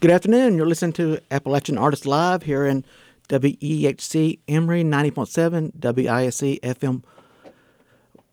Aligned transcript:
Good 0.00 0.12
afternoon. 0.12 0.56
You're 0.56 0.66
listening 0.66 0.92
to 0.92 1.18
Appalachian 1.28 1.76
Artists 1.76 2.06
Live 2.06 2.44
here 2.44 2.64
in 2.64 2.84
WEHC 3.30 4.38
Emory 4.46 4.84
90.7, 4.84 5.72
WISC 5.72 6.60
FM, 6.60 7.02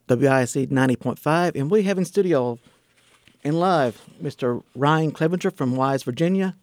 WISC 0.07 0.67
90.5, 0.67 1.55
and 1.55 1.71
we 1.71 1.81
have 1.81 1.97
in 1.97 2.05
studio 2.05 2.59
and 3.43 3.59
live 3.59 3.99
Mr. 4.21 4.61
Ryan 4.75 5.11
Clevinger 5.11 5.51
from 5.57 5.75
Wise, 5.75 6.03
Virginia. 6.03 6.55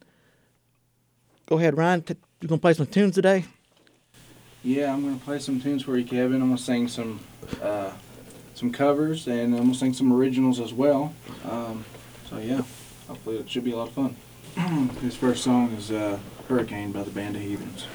Go 1.46 1.59
ahead, 1.59 1.77
Ryan. 1.77 2.03
T- 2.03 2.14
you 2.41 2.46
gonna 2.46 2.61
play 2.61 2.75
some 2.75 2.87
tunes 2.87 3.16
today? 3.16 3.46
Yeah, 4.62 4.95
I'm 4.95 5.03
gonna 5.03 5.16
play 5.16 5.41
some 5.41 5.61
tunes 5.61 5.82
for 5.82 5.98
you, 5.98 6.05
Kevin. 6.05 6.41
I'm 6.41 6.50
gonna 6.50 6.59
sing 6.59 6.87
some 6.87 7.19
uh, 7.61 7.91
some 8.55 8.71
covers, 8.71 9.27
and 9.27 9.53
I'm 9.53 9.62
gonna 9.62 9.75
sing 9.75 9.95
some 9.95 10.12
originals 10.12 10.61
as 10.61 10.73
well. 10.73 11.12
Um, 11.50 11.84
so 12.30 12.39
yeah, 12.39 12.62
hopefully 13.09 13.39
it 13.39 13.50
should 13.50 13.64
be 13.64 13.73
a 13.73 13.77
lot 13.77 13.89
of 13.89 13.95
fun. 13.95 14.14
His 15.00 15.16
first 15.16 15.43
song 15.45 15.73
is 15.73 15.91
uh, 15.91 16.19
"Hurricane" 16.48 16.93
by 16.93 17.02
the 17.02 17.10
Band 17.10 17.37
of 17.37 17.43
Heathens. 17.43 17.87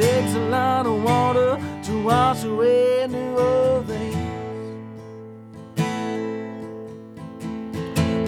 Takes 0.00 0.32
a 0.32 0.48
lot 0.48 0.86
of 0.86 1.02
water 1.02 1.58
to 1.84 2.02
wash 2.02 2.42
away 2.44 3.06
New 3.06 3.36
Orleans. 3.36 4.16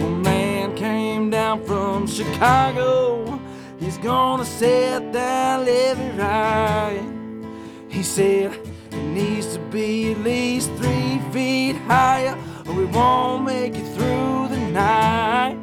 One 0.03 0.21
man 0.21 0.75
came 0.75 1.31
down 1.31 1.65
from 1.65 2.05
Chicago. 2.05 3.39
He's 3.79 3.97
gonna 3.97 4.45
set 4.45 5.11
that 5.13 5.61
levee 5.65 6.11
right. 6.15 7.03
He 7.89 8.03
said 8.03 8.51
it 8.91 9.05
needs 9.19 9.53
to 9.55 9.59
be 9.59 10.11
at 10.11 10.19
least 10.19 10.69
three 10.73 11.19
feet 11.31 11.75
higher, 11.87 12.37
or 12.67 12.73
we 12.75 12.85
won't 12.85 13.45
make 13.45 13.73
it 13.73 13.87
through 13.95 14.47
the 14.49 14.61
night. 14.71 15.57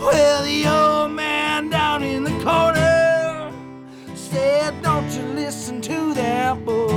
Well, 0.00 0.42
the 0.44 0.66
old 0.66 1.12
man 1.12 1.68
down 1.68 2.02
in 2.02 2.24
the 2.24 2.36
corner 2.42 2.79
said, 4.70 4.82
Don't 4.82 5.10
you 5.12 5.22
listen 5.34 5.80
to 5.82 6.14
that 6.14 6.64
boy. 6.64 6.88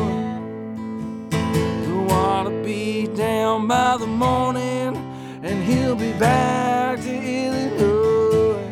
The 1.29 2.05
water 2.09 2.63
be 2.63 3.07
down 3.07 3.67
by 3.67 3.97
the 3.97 4.07
morning, 4.07 4.95
and 5.43 5.63
he'll 5.63 5.95
be 5.95 6.13
back 6.13 6.99
to 7.01 7.13
Illinois. 7.13 8.67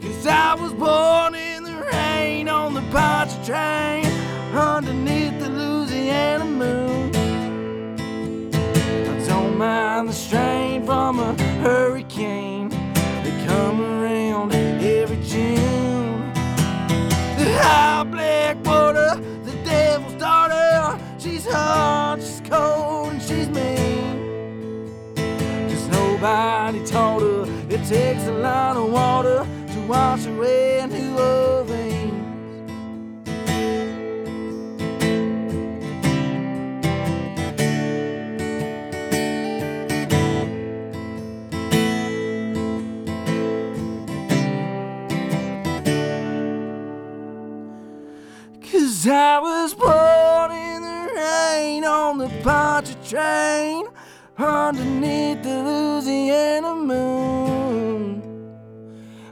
Cause 0.00 0.26
I 0.26 0.54
was 0.54 0.72
born 0.72 1.34
in 1.34 1.64
the 1.64 1.76
rain 1.92 2.48
on 2.48 2.74
the 2.74 2.82
Pontchartrain 2.92 4.06
underneath 4.54 5.38
the 5.40 5.48
Louisiana 5.48 6.44
moon. 6.44 7.10
I 8.54 9.26
don't 9.26 9.56
mind 9.58 10.08
the 10.08 10.12
strain 10.12 10.84
from 10.84 11.20
a 11.20 11.34
hurricane 11.62 12.65
high 17.56 18.04
black 18.04 18.56
water, 18.64 19.20
the 19.44 19.52
devil's 19.64 20.14
daughter. 20.14 20.98
She's 21.18 21.46
hot, 21.46 22.18
she's 22.20 22.42
cold, 22.48 23.12
and 23.12 23.22
she's 23.22 23.48
mean. 23.48 24.92
Cause 25.68 25.88
nobody 25.88 26.84
taught 26.84 27.22
her 27.22 27.46
it 27.68 27.84
takes 27.84 28.26
a 28.26 28.32
lot 28.32 28.76
of 28.76 28.90
water 28.90 29.46
to 29.72 29.80
wash 29.86 30.24
away 30.24 30.86
New 30.88 31.18
Orleans. 31.18 31.85
Cause 49.06 49.14
I 49.14 49.38
was 49.38 49.72
born 49.72 50.50
in 50.50 50.82
the 50.82 51.08
rain 51.14 51.84
on 51.84 52.18
the 52.18 52.26
Poncha 52.42 52.96
train 53.08 53.86
underneath 54.36 55.44
the 55.44 55.62
Louisiana 55.62 56.74
moon. 56.74 58.20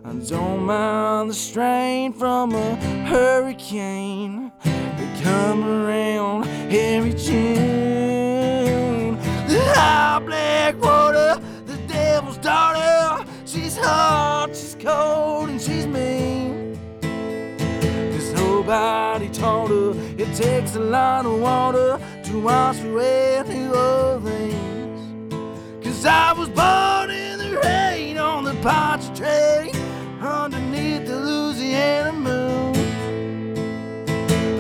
I 0.04 0.12
don't 0.28 0.64
mind 0.64 1.30
the 1.30 1.34
strain 1.34 2.12
from 2.12 2.54
a 2.54 2.76
hurricane 3.06 4.52
that 4.62 5.22
come 5.24 5.64
around 5.64 6.46
every 6.72 7.14
June. 7.14 9.16
The 9.48 9.60
high 9.74 10.20
black 10.20 10.80
water, 10.80 11.40
the 11.66 11.78
devil's 11.88 12.38
daughter. 12.38 13.26
She's 13.44 13.76
hot, 13.76 14.50
she's 14.50 14.76
cold, 14.78 15.48
and 15.48 15.60
she's 15.60 15.88
mean. 15.88 16.78
Cause 18.12 18.32
nobody 18.34 19.13
it 20.16 20.34
takes 20.34 20.74
a 20.74 20.80
lot 20.80 21.26
of 21.26 21.38
water 21.38 21.98
to 22.24 22.40
wash 22.40 22.80
away 22.80 23.42
New 23.46 23.74
Orleans. 23.74 25.34
Cause 25.84 26.06
I 26.06 26.32
was 26.32 26.48
born 26.48 27.10
in 27.10 27.38
the 27.38 27.60
rain 27.62 28.16
on 28.16 28.44
the 28.44 28.54
Pontchartrain 28.62 29.74
underneath 30.20 31.06
the 31.06 31.16
Louisiana 31.16 32.12
moon. 32.12 32.74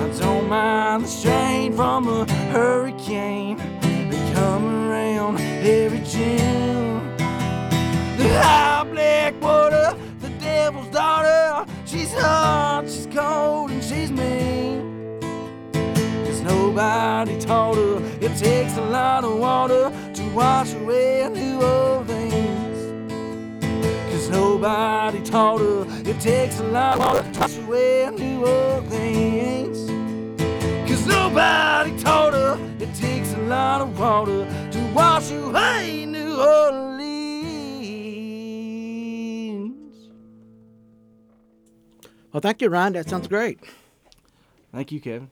I 0.00 0.18
don't 0.18 0.48
mind 0.48 1.04
the 1.04 1.08
strain 1.08 1.72
from 1.72 2.08
a 2.08 2.30
hurricane 2.52 3.56
that 4.10 4.34
come 4.34 4.64
around 4.88 5.40
every 5.40 6.00
June. 6.00 7.16
The 8.18 8.28
high 8.42 8.84
black 8.84 9.40
water, 9.40 9.96
the 10.20 10.28
devil's 10.40 10.88
daughter. 10.88 11.64
She's 11.86 12.12
hot, 12.12 12.84
she's 12.84 13.06
cold, 13.06 13.70
nobody 16.74 17.38
taught 17.38 17.76
her 17.76 18.02
it 18.20 18.36
takes 18.36 18.76
a 18.76 18.84
lot 18.86 19.22
of 19.22 19.38
water 19.38 19.92
to 20.12 20.28
wash 20.30 20.72
away 20.74 21.28
New 21.32 21.62
Orleans. 21.62 23.22
Cause 24.10 24.28
nobody 24.28 25.22
taught 25.22 25.60
her 25.60 25.86
it 26.04 26.18
takes 26.18 26.58
a 26.58 26.64
lot 26.64 26.98
of 26.98 27.04
water 27.04 27.22
to 27.22 27.38
wash 27.38 27.56
away 27.58 28.10
New 28.18 28.44
Orleans. 28.44 29.88
Cause 30.90 31.06
nobody 31.06 31.96
taught 32.00 32.34
her 32.34 32.58
it 32.80 32.92
takes 32.96 33.32
a 33.34 33.42
lot 33.42 33.80
of 33.80 33.96
water 33.96 34.44
to 34.72 34.92
wash 34.92 35.30
away 35.30 36.06
New 36.06 36.40
Orleans. 36.40 37.04
Well, 42.32 42.40
thank 42.40 42.60
you, 42.60 42.68
Ryan. 42.68 42.94
That 42.94 43.08
sounds 43.08 43.28
great. 43.28 43.60
Thank 44.72 44.90
you, 44.90 45.00
Kevin. 45.00 45.30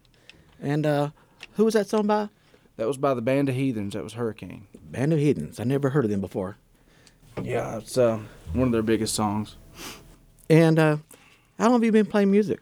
And 0.60 0.86
uh, 0.86 1.10
who 1.54 1.64
was 1.64 1.74
that 1.74 1.88
song 1.88 2.06
by? 2.06 2.28
That 2.76 2.86
was 2.86 2.96
by 2.96 3.14
the 3.14 3.22
Band 3.22 3.48
of 3.48 3.54
Heathens. 3.54 3.94
That 3.94 4.02
was 4.02 4.14
Hurricane. 4.14 4.66
Band 4.90 5.12
of 5.12 5.18
Heathens. 5.18 5.60
I 5.60 5.64
never 5.64 5.90
heard 5.90 6.04
of 6.04 6.10
them 6.10 6.20
before. 6.20 6.56
Yeah, 7.42 7.78
it's 7.78 7.96
uh, 7.96 8.20
one 8.52 8.68
of 8.68 8.72
their 8.72 8.82
biggest 8.82 9.14
songs. 9.14 9.56
And 10.48 10.78
uh, 10.78 10.96
how 11.58 11.66
long 11.66 11.74
have 11.74 11.84
you 11.84 11.92
been 11.92 12.06
playing 12.06 12.30
music? 12.30 12.60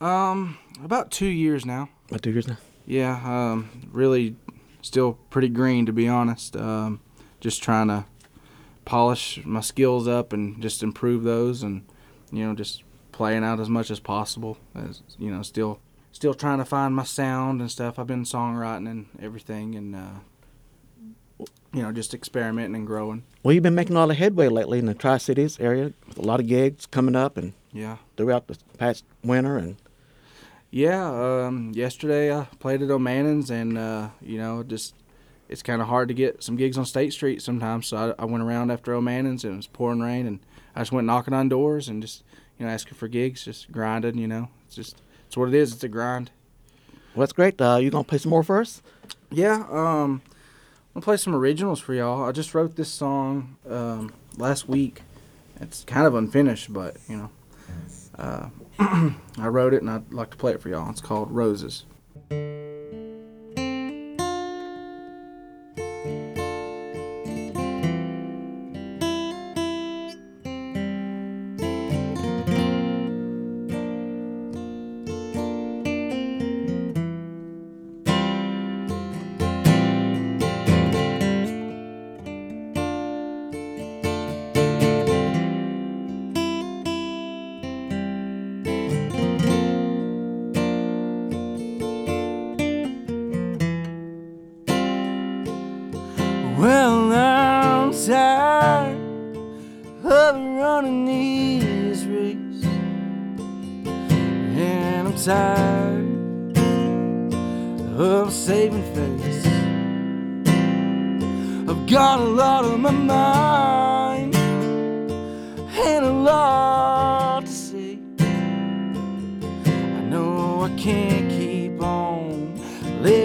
Um, 0.00 0.58
about 0.84 1.10
two 1.10 1.26
years 1.26 1.66
now. 1.66 1.88
About 2.08 2.22
two 2.22 2.30
years 2.30 2.48
now. 2.48 2.58
Yeah, 2.86 3.20
um, 3.24 3.88
really 3.90 4.36
still 4.80 5.14
pretty 5.30 5.48
green 5.48 5.86
to 5.86 5.92
be 5.92 6.08
honest. 6.08 6.56
Um, 6.56 7.00
just 7.40 7.62
trying 7.62 7.88
to 7.88 8.04
polish 8.84 9.44
my 9.44 9.60
skills 9.60 10.08
up 10.08 10.32
and 10.32 10.62
just 10.62 10.82
improve 10.82 11.22
those, 11.22 11.62
and 11.62 11.84
you 12.32 12.46
know, 12.46 12.54
just 12.54 12.82
playing 13.12 13.44
out 13.44 13.60
as 13.60 13.68
much 13.68 13.90
as 13.90 14.00
possible. 14.00 14.56
As 14.74 15.02
you 15.18 15.30
know, 15.30 15.42
still 15.42 15.80
still 16.18 16.34
trying 16.34 16.58
to 16.58 16.64
find 16.64 16.96
my 16.96 17.04
sound 17.04 17.60
and 17.60 17.70
stuff. 17.70 17.96
I've 17.96 18.08
been 18.08 18.24
songwriting 18.24 18.90
and 18.90 19.06
everything, 19.22 19.76
and 19.76 19.94
uh, 19.94 20.10
you 21.72 21.80
know, 21.82 21.92
just 21.92 22.12
experimenting 22.12 22.74
and 22.74 22.86
growing. 22.88 23.22
Well, 23.44 23.52
you've 23.52 23.62
been 23.62 23.76
making 23.76 23.94
a 23.94 24.00
lot 24.00 24.10
of 24.10 24.16
headway 24.16 24.48
lately 24.48 24.80
in 24.80 24.86
the 24.86 24.94
Tri 24.94 25.18
Cities 25.18 25.60
area 25.60 25.92
with 26.08 26.18
a 26.18 26.22
lot 26.22 26.40
of 26.40 26.48
gigs 26.48 26.86
coming 26.86 27.14
up 27.14 27.36
and 27.36 27.52
Yeah. 27.72 27.98
throughout 28.16 28.48
the 28.48 28.56
past 28.78 29.04
winter. 29.22 29.58
And 29.58 29.76
Yeah, 30.72 31.06
um, 31.46 31.70
yesterday 31.72 32.34
I 32.36 32.48
played 32.58 32.82
at 32.82 32.90
O'Mainnin's, 32.90 33.48
and 33.48 33.78
uh, 33.78 34.08
you 34.20 34.38
know, 34.38 34.64
just 34.64 34.94
it's 35.48 35.62
kind 35.62 35.80
of 35.80 35.86
hard 35.86 36.08
to 36.08 36.14
get 36.14 36.42
some 36.42 36.56
gigs 36.56 36.76
on 36.76 36.84
State 36.84 37.12
Street 37.12 37.40
sometimes. 37.42 37.86
So 37.86 38.14
I, 38.18 38.22
I 38.22 38.24
went 38.24 38.42
around 38.42 38.72
after 38.72 38.92
O'Mainnin's, 38.92 39.44
and 39.44 39.52
it 39.54 39.56
was 39.56 39.68
pouring 39.68 40.00
rain, 40.00 40.26
and 40.26 40.40
I 40.74 40.80
just 40.80 40.90
went 40.90 41.06
knocking 41.06 41.32
on 41.32 41.48
doors 41.48 41.86
and 41.88 42.02
just 42.02 42.24
you 42.58 42.66
know 42.66 42.72
asking 42.72 42.94
for 42.94 43.06
gigs, 43.06 43.44
just 43.44 43.70
grinding. 43.70 44.18
You 44.18 44.26
know, 44.26 44.48
it's 44.66 44.74
just 44.74 45.00
it's 45.28 45.36
what 45.36 45.48
it 45.48 45.54
is. 45.54 45.74
It's 45.74 45.84
a 45.84 45.88
grind. 45.88 46.30
well, 47.14 47.20
that's 47.20 47.34
great. 47.34 47.60
Uh, 47.60 47.76
you 47.76 47.90
gonna 47.90 48.02
play 48.02 48.16
some 48.16 48.30
more 48.30 48.42
for 48.42 48.62
us? 48.62 48.80
Yeah, 49.30 49.66
um, 49.70 50.22
I'm 50.24 51.02
gonna 51.02 51.04
play 51.04 51.18
some 51.18 51.34
originals 51.34 51.80
for 51.80 51.92
y'all. 51.92 52.24
I 52.24 52.32
just 52.32 52.54
wrote 52.54 52.76
this 52.76 52.88
song 52.88 53.58
um, 53.68 54.14
last 54.38 54.70
week. 54.70 55.02
It's 55.60 55.84
kind 55.84 56.06
of 56.06 56.14
unfinished, 56.14 56.72
but 56.72 56.96
you 57.08 57.16
know, 57.18 57.30
uh, 58.18 58.48
I 59.38 59.48
wrote 59.48 59.74
it 59.74 59.82
and 59.82 59.90
I'd 59.90 60.10
like 60.14 60.30
to 60.30 60.38
play 60.38 60.52
it 60.52 60.62
for 60.62 60.70
y'all. 60.70 60.88
It's 60.88 61.02
called 61.02 61.30
Roses. 61.30 61.84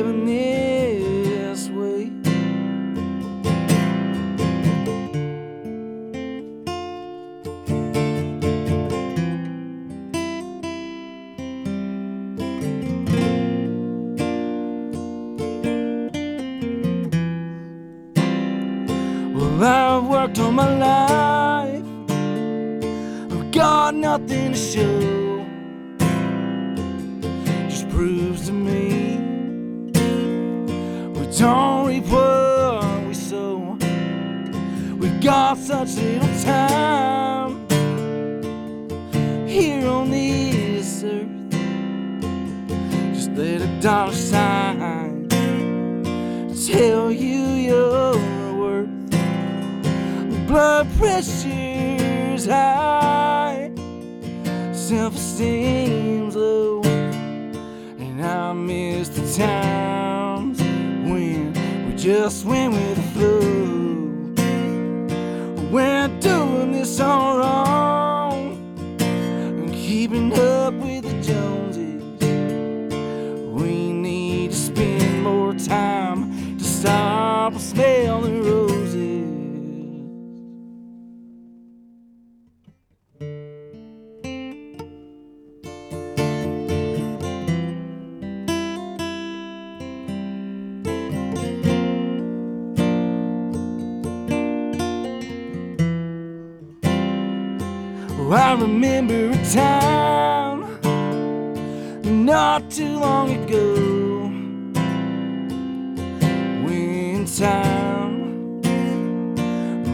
Living 0.03 0.25
this 0.25 0.52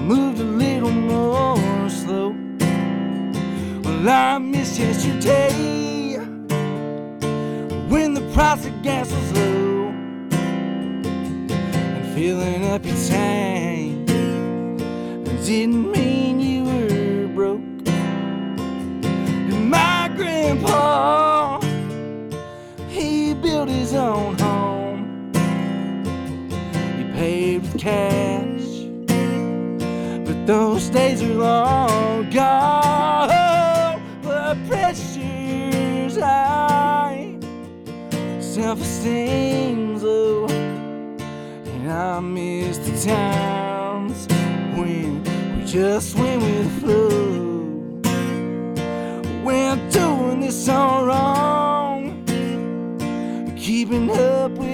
moved 0.10 0.40
a 0.40 0.44
little 0.44 0.90
more 0.90 1.88
slow. 1.88 2.36
Well, 3.84 4.10
I 4.10 4.40
miss 4.40 4.80
yesterday 4.80 6.18
when 7.92 8.16
the 8.16 8.28
price 8.34 8.66
of 8.66 8.74
gas 8.82 9.12
was 9.12 9.32
low 9.34 9.90
and 11.92 12.16
filling 12.16 12.66
up 12.74 12.84
your 12.84 13.00
tank 13.08 14.08
didn't 15.46 15.92
mean 15.92 16.40
you 16.40 16.49
those 30.50 30.90
days 30.90 31.22
are 31.22 31.36
long 31.36 32.28
gone. 32.32 34.02
Blood 34.24 34.58
pressure's 34.68 36.18
high, 36.18 37.38
self-esteem's 38.40 40.02
low, 40.02 40.48
and 40.48 41.92
I 41.92 42.20
miss 42.22 42.80
the 42.80 42.98
times 43.12 44.26
when 44.76 45.22
we 45.56 45.66
just 45.66 46.16
went 46.18 46.42
with 46.42 46.64
the 46.64 46.72
flow. 46.82 47.68
We're 49.46 49.80
doing 49.92 50.40
this 50.40 50.68
all 50.68 51.06
wrong, 51.06 52.26
keeping 53.56 54.10
up 54.10 54.54
with 54.54 54.69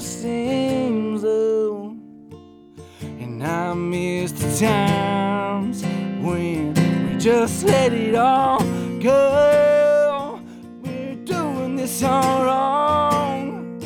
self-esteem's 0.00 1.22
low, 1.22 1.96
oh. 2.32 2.36
and 3.02 3.42
I 3.44 3.74
miss 3.74 4.32
the 4.32 4.66
times 4.66 5.82
when 5.82 6.74
we 6.74 7.16
just 7.18 7.64
let 7.64 7.92
it 7.92 8.14
all 8.14 8.60
go. 9.00 10.40
We're 10.82 11.16
doing 11.16 11.76
this 11.76 12.02
all 12.02 12.44
wrong, 12.44 13.80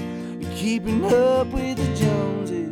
keeping 0.54 1.04
up 1.07 1.47
with 1.49 1.78
the 1.78 1.95
Joneses. 1.95 2.69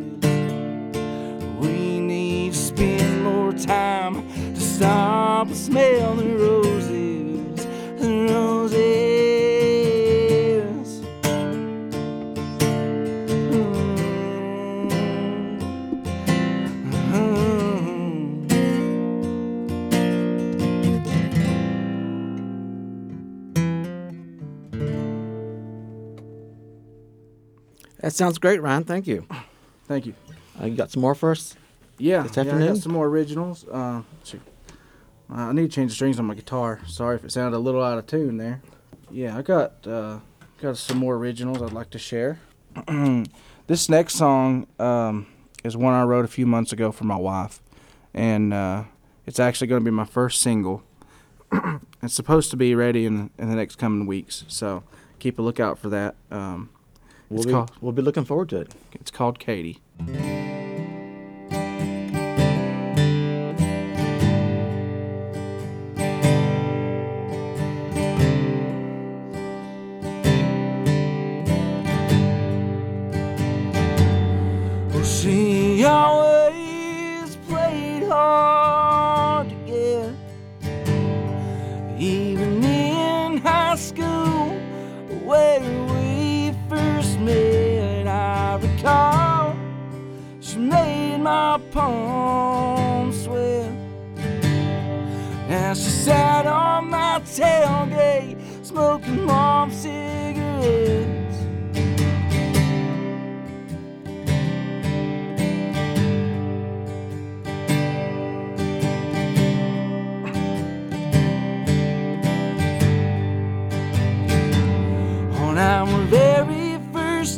We 1.61 2.01
need 2.01 2.53
to 2.53 2.59
spend 2.59 3.25
more 3.25 3.53
time 3.53 4.27
to 4.55 4.61
stop 4.61 5.47
and 5.47 5.57
smell 5.57 6.15
the 6.15 6.27
roses, 6.37 6.70
That 28.11 28.17
sounds 28.17 28.39
great, 28.39 28.61
Ryan. 28.61 28.83
Thank 28.83 29.07
you. 29.07 29.25
Thank 29.87 30.05
you. 30.05 30.15
Uh, 30.61 30.67
you 30.67 30.75
got 30.75 30.91
some 30.91 31.01
more 31.01 31.15
for 31.15 31.31
us? 31.31 31.55
Yeah, 31.97 32.25
This 32.25 32.37
yeah, 32.37 32.43
I 32.43 32.47
afternoon? 32.47 32.75
got 32.75 32.83
some 32.83 32.93
more 32.93 33.07
originals. 33.07 33.65
Uh. 33.69 34.03
Uh, 34.33 34.33
I 35.29 35.53
need 35.53 35.63
to 35.63 35.69
change 35.69 35.93
the 35.93 35.95
strings 35.95 36.19
on 36.19 36.25
my 36.25 36.35
guitar. 36.35 36.81
Sorry 36.89 37.15
if 37.15 37.25
it 37.25 37.31
sounded 37.31 37.57
a 37.57 37.61
little 37.61 37.81
out 37.85 37.99
of 37.99 38.09
tune 38.09 38.37
there. 38.37 38.63
Yeah, 39.13 39.39
I 39.39 39.43
got 39.43 39.87
uh, 39.87 40.19
got 40.61 40.77
some 40.77 40.99
more 40.99 41.15
originals 41.15 41.63
I'd 41.63 41.71
like 41.71 41.91
to 41.91 42.01
share. 42.01 42.41
this 43.69 43.89
next 43.89 44.17
song 44.17 44.67
um, 44.81 45.29
is 45.63 45.77
one 45.77 45.95
I 45.95 46.03
wrote 46.03 46.25
a 46.25 46.29
few 46.29 46.47
months 46.47 46.73
ago 46.73 46.91
for 46.91 47.05
my 47.05 47.17
wife, 47.17 47.63
and 48.13 48.53
uh, 48.53 48.83
it's 49.25 49.39
actually 49.39 49.69
going 49.69 49.83
to 49.83 49.89
be 49.89 49.95
my 49.95 50.05
first 50.05 50.41
single. 50.41 50.83
it's 52.03 52.15
supposed 52.15 52.51
to 52.51 52.57
be 52.57 52.75
ready 52.75 53.07
in 53.07 53.31
in 53.39 53.49
the 53.49 53.55
next 53.55 53.77
coming 53.77 54.05
weeks, 54.05 54.45
so 54.49 54.83
keep 55.21 55.39
a 55.39 55.43
lookout 55.43 55.79
for 55.79 55.89
that. 55.91 56.17
Um, 56.33 56.71
We'll 57.31 57.39
It's 57.41 57.47
be, 57.47 57.53
called- 57.53 57.71
we'll 57.81 57.93
be 57.93 58.03
looking 58.03 58.25
forward 58.25 58.49
to 58.51 58.57
it. 58.61 58.75
it's 58.93 59.11
called 59.11 59.39
Katie. 59.39 59.79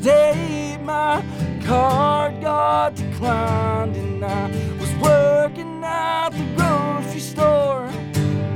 My 0.05 1.23
card 1.65 2.41
got 2.41 2.95
declined, 2.97 3.97
and 3.97 4.25
I 4.25 4.49
was 4.81 4.93
working 4.97 5.85
at 5.85 6.31
the 6.31 6.45
grocery 6.57 7.21
store 7.21 7.89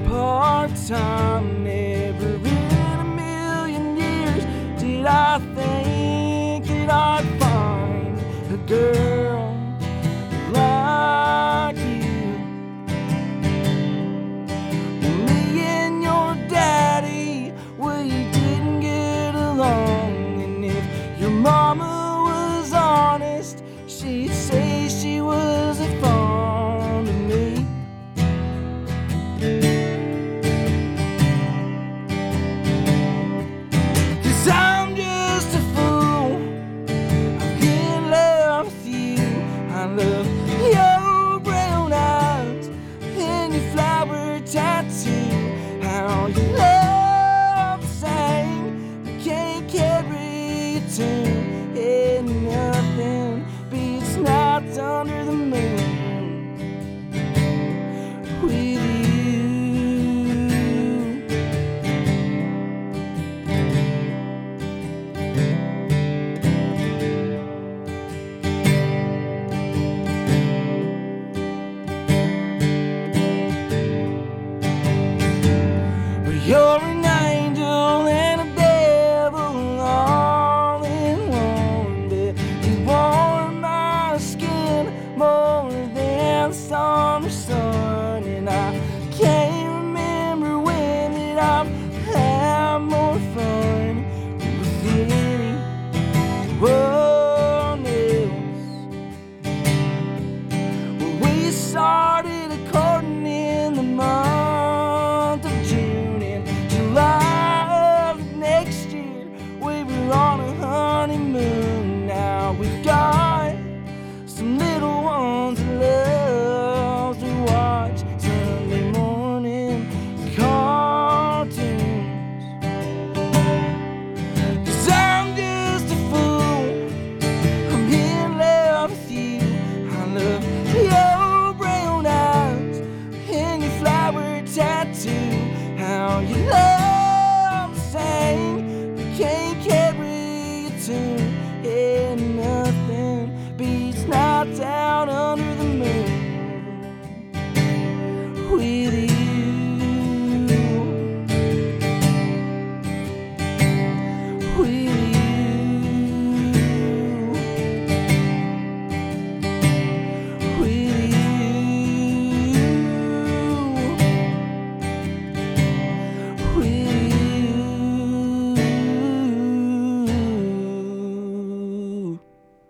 part 0.09 0.71
time. 0.89 1.63
Never 1.63 2.35
in 2.35 3.01
a 3.01 3.05
million 3.05 3.97
years 3.97 4.45
did 4.81 5.07
I 5.07 5.39
think 5.55 6.67
that 6.67 6.91
I'd 6.91 7.41
find 7.41 8.19
a 8.53 8.57
girl 8.67 9.16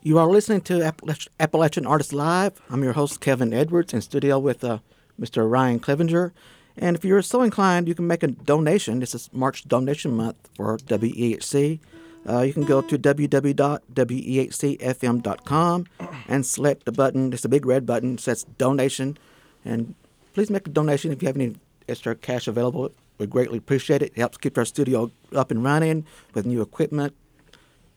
you. 0.06 0.18
Are 0.18 0.28
listening 0.28 0.60
to 0.62 0.78
Appalach- 0.78 1.28
Appalachian 1.40 1.84
Artists 1.84 2.12
Live. 2.12 2.62
I'm 2.70 2.84
your 2.84 2.92
host, 2.92 3.20
Kevin 3.20 3.52
Edwards, 3.52 3.92
in 3.92 4.00
studio 4.00 4.38
with 4.38 4.62
uh, 4.62 4.78
Mr. 5.20 5.50
Ryan 5.50 5.80
Clevinger. 5.80 6.30
And 6.76 6.96
if 6.96 7.04
you're 7.04 7.22
so 7.22 7.42
inclined, 7.42 7.88
you 7.88 7.96
can 7.96 8.06
make 8.06 8.22
a 8.22 8.28
donation. 8.28 9.00
This 9.00 9.16
is 9.16 9.28
March 9.32 9.66
donation 9.66 10.12
month 10.12 10.48
for 10.54 10.78
WEHC. 10.78 11.80
Uh, 12.28 12.42
you 12.42 12.52
can 12.52 12.64
go 12.64 12.82
to 12.82 12.96
www.wehcfm.com 12.96 15.86
and 16.28 16.46
select 16.46 16.84
the 16.84 16.92
button. 16.92 17.32
It's 17.32 17.44
a 17.44 17.48
big 17.48 17.66
red 17.66 17.84
button. 17.84 18.14
It 18.14 18.20
says 18.20 18.44
donation. 18.58 19.18
And 19.64 19.96
please 20.34 20.50
make 20.50 20.68
a 20.68 20.70
donation 20.70 21.10
if 21.10 21.20
you 21.20 21.26
have 21.26 21.36
any 21.36 21.56
extra 21.88 22.14
cash 22.14 22.46
available. 22.46 22.92
We 23.18 23.26
greatly 23.26 23.58
appreciate 23.58 24.02
it. 24.02 24.12
It 24.14 24.20
helps 24.20 24.38
keep 24.38 24.56
our 24.56 24.64
studio 24.64 25.10
up 25.34 25.50
and 25.50 25.64
running 25.64 26.06
with 26.32 26.46
new 26.46 26.62
equipment 26.62 27.16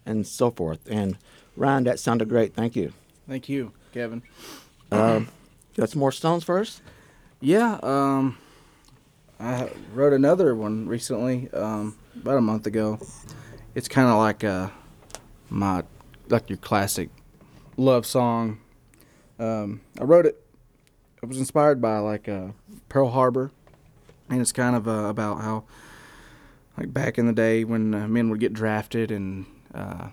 and 0.06 0.25
so 0.25 0.51
forth. 0.51 0.80
And 0.89 1.18
Ryan, 1.60 1.84
that 1.84 2.00
sounded 2.00 2.30
great. 2.30 2.54
Thank 2.54 2.78
you. 2.78 2.94
Thank 3.28 3.50
you, 3.50 3.74
Kevin. 3.92 4.24
Um, 4.94 5.28
got 5.75 5.89
some 5.89 6.00
more 6.00 6.13
stones 6.13 6.46
for 6.46 6.58
us? 6.58 6.82
Yeah, 7.42 7.80
um, 7.84 8.38
I 9.42 9.70
wrote 9.94 10.13
another 10.13 10.56
one 10.56 10.88
recently, 10.88 11.50
um, 11.51 11.98
about 12.16 12.38
a 12.38 12.42
month 12.42 12.66
ago. 12.66 12.98
It's 13.75 13.89
kind 13.89 14.08
of 14.08 14.18
like 14.18 14.46
uh, 14.46 14.70
my 15.50 15.84
like 16.30 16.50
your 16.50 16.58
classic 16.58 17.10
love 17.75 18.06
song. 18.06 18.62
Um, 19.38 19.82
I 20.00 20.06
wrote 20.06 20.25
it. 20.25 20.42
I 21.22 21.25
was 21.25 21.39
inspired 21.39 21.82
by 21.82 21.98
like 21.98 22.30
uh, 22.30 22.48
Pearl 22.88 23.10
Harbor, 23.10 23.51
and 24.30 24.39
it's 24.39 24.54
kind 24.54 24.78
of 24.78 24.88
uh, 24.88 25.10
about 25.10 25.42
how 25.42 25.66
like 26.78 26.94
back 26.94 27.18
in 27.18 27.28
the 27.28 27.34
day 27.34 27.66
when 27.66 27.94
uh, 27.94 28.08
men 28.08 28.30
would 28.30 28.39
get 28.39 28.54
drafted 28.54 29.12
and 29.12 29.46
uh, 29.74 30.08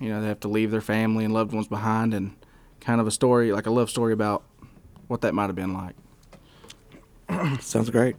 you 0.00 0.08
know 0.08 0.20
they 0.20 0.28
have 0.28 0.40
to 0.40 0.48
leave 0.48 0.70
their 0.70 0.80
family 0.80 1.24
and 1.24 1.32
loved 1.32 1.52
ones 1.52 1.68
behind, 1.68 2.14
and 2.14 2.34
kind 2.80 3.00
of 3.00 3.06
a 3.06 3.10
story 3.10 3.52
like 3.52 3.66
a 3.66 3.70
love 3.70 3.90
story 3.90 4.12
about 4.12 4.42
what 5.06 5.20
that 5.20 5.34
might 5.34 5.46
have 5.46 5.56
been 5.56 5.74
like. 5.74 5.94
Sounds 7.60 7.90
great. 7.90 8.16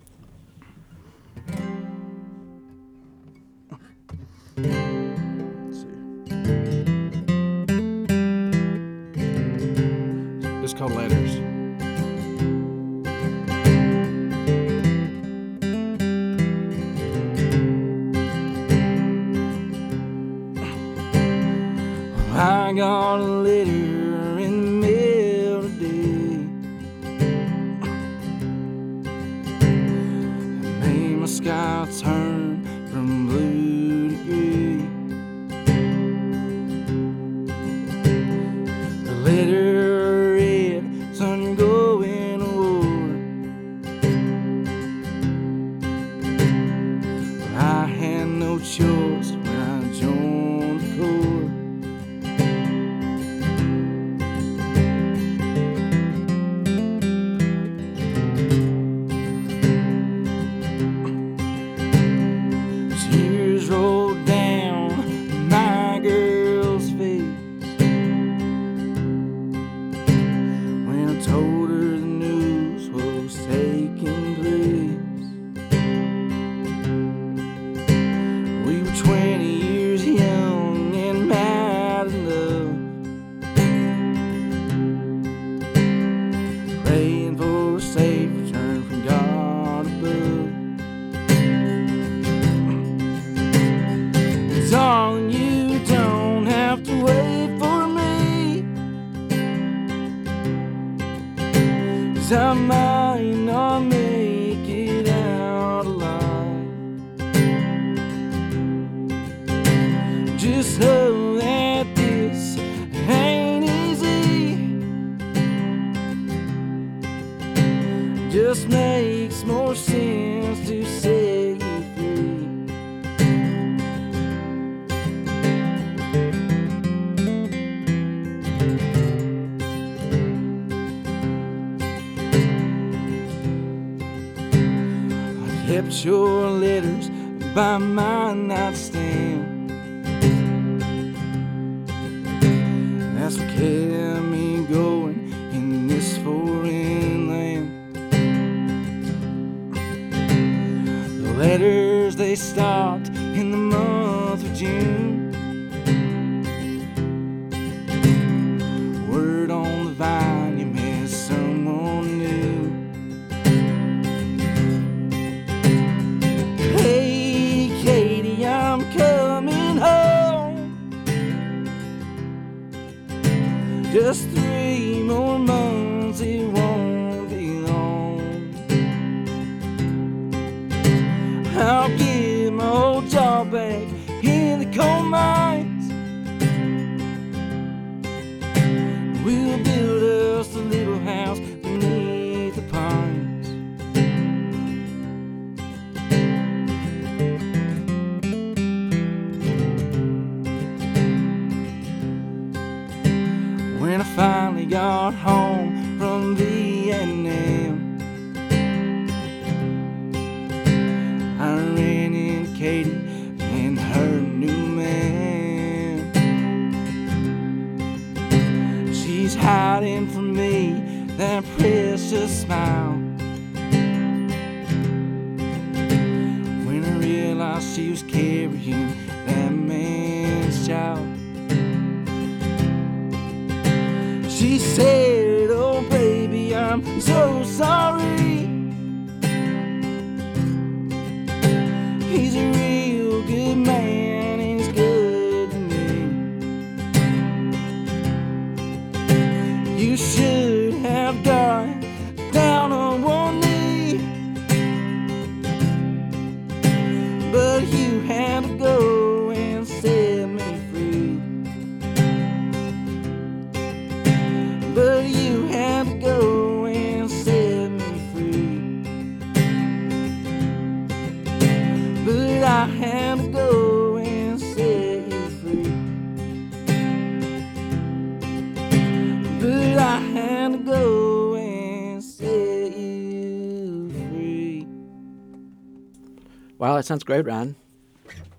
Wow, 286.81 286.83
that 286.83 286.87
sounds 286.87 287.03
great, 287.03 287.27
Ryan. 287.27 287.55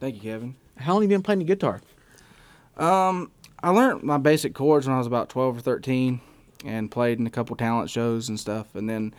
Thank 0.01 0.17
you, 0.17 0.21
Kevin. 0.23 0.57
How 0.77 0.95
long 0.95 1.03
have 1.03 1.11
you 1.13 1.17
been 1.17 1.23
playing 1.23 1.39
the 1.39 1.45
guitar? 1.45 1.81
Um, 2.77 3.31
I 3.63 3.71
learned 3.71 4.03
my 4.03 4.19
basic 4.19 4.53
chords 4.53 4.85
when 4.85 4.97
I 4.97 4.99
was 4.99 5.07
about 5.07 5.29
12 5.29 5.59
or 5.59 5.61
13 5.61 6.21
and 6.65 6.91
played 6.91 7.21
in 7.21 7.27
a 7.29 7.31
couple 7.31 7.55
talent 7.55 7.89
shows 7.89 8.29
and 8.29 8.41
stuff. 8.41 8.75
And 8.75 8.91
then 8.91 9.15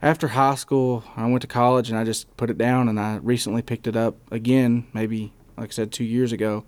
after 0.00 0.28
high 0.28 0.54
school, 0.54 1.02
I 1.16 1.26
went 1.26 1.42
to 1.42 1.48
college 1.48 1.90
and 1.90 1.98
I 1.98 2.04
just 2.04 2.36
put 2.36 2.50
it 2.50 2.56
down 2.56 2.88
and 2.88 3.00
I 3.00 3.16
recently 3.16 3.62
picked 3.62 3.88
it 3.88 3.96
up 3.96 4.14
again, 4.30 4.86
maybe, 4.92 5.32
like 5.56 5.70
I 5.70 5.72
said, 5.72 5.90
two 5.90 6.04
years 6.04 6.30
ago. 6.30 6.62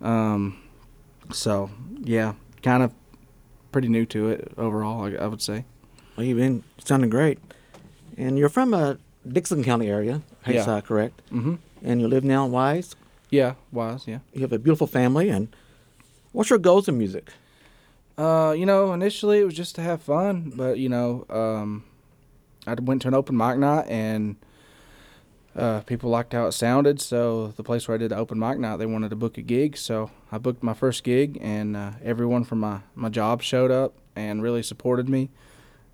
Um, 0.00 0.62
so, 1.32 1.68
yeah, 2.00 2.34
kind 2.62 2.84
of 2.84 2.94
pretty 3.72 3.88
new 3.88 4.06
to 4.06 4.28
it 4.28 4.52
overall, 4.56 5.02
I, 5.02 5.24
I 5.24 5.26
would 5.26 5.42
say. 5.42 5.64
Well, 6.14 6.26
you've 6.26 6.38
been 6.38 6.62
sounding 6.78 7.10
great. 7.10 7.40
And 8.16 8.38
you're 8.38 8.48
from 8.48 8.72
uh, 8.72 8.94
Dickenson 9.26 9.64
County 9.64 9.88
area, 9.88 10.22
Yeah. 10.46 10.64
Haysi, 10.64 10.84
correct? 10.84 11.20
Mm-hmm. 11.32 11.54
And 11.82 12.00
you 12.00 12.08
live 12.08 12.24
now 12.24 12.46
in 12.46 12.52
Wise. 12.52 12.94
Yeah, 13.30 13.54
Wise, 13.72 14.06
yeah. 14.06 14.18
You 14.32 14.42
have 14.42 14.52
a 14.52 14.58
beautiful 14.58 14.86
family. 14.86 15.28
And 15.30 15.54
what's 16.32 16.50
your 16.50 16.58
goals 16.58 16.88
in 16.88 16.98
music? 16.98 17.30
Uh, 18.16 18.54
you 18.56 18.64
know, 18.66 18.92
initially 18.92 19.40
it 19.40 19.44
was 19.44 19.54
just 19.54 19.74
to 19.74 19.82
have 19.82 20.00
fun, 20.02 20.52
but 20.54 20.78
you 20.78 20.88
know, 20.88 21.26
um, 21.30 21.84
I 22.66 22.74
went 22.74 23.02
to 23.02 23.08
an 23.08 23.14
open 23.14 23.36
mic 23.36 23.58
night 23.58 23.86
and 23.88 24.36
uh, 25.56 25.80
people 25.80 26.10
liked 26.10 26.32
how 26.32 26.46
it 26.46 26.52
sounded. 26.52 27.00
So 27.00 27.48
the 27.56 27.62
place 27.64 27.86
where 27.88 27.94
I 27.96 27.98
did 27.98 28.10
the 28.10 28.16
open 28.16 28.38
mic 28.38 28.58
night, 28.58 28.76
they 28.76 28.86
wanted 28.86 29.10
to 29.10 29.16
book 29.16 29.36
a 29.38 29.42
gig. 29.42 29.76
So 29.76 30.10
I 30.30 30.38
booked 30.38 30.62
my 30.62 30.74
first 30.74 31.02
gig, 31.04 31.38
and 31.40 31.76
uh, 31.76 31.92
everyone 32.02 32.44
from 32.44 32.60
my 32.60 32.80
my 32.94 33.08
job 33.08 33.42
showed 33.42 33.70
up 33.70 33.94
and 34.16 34.42
really 34.42 34.62
supported 34.62 35.08
me, 35.08 35.30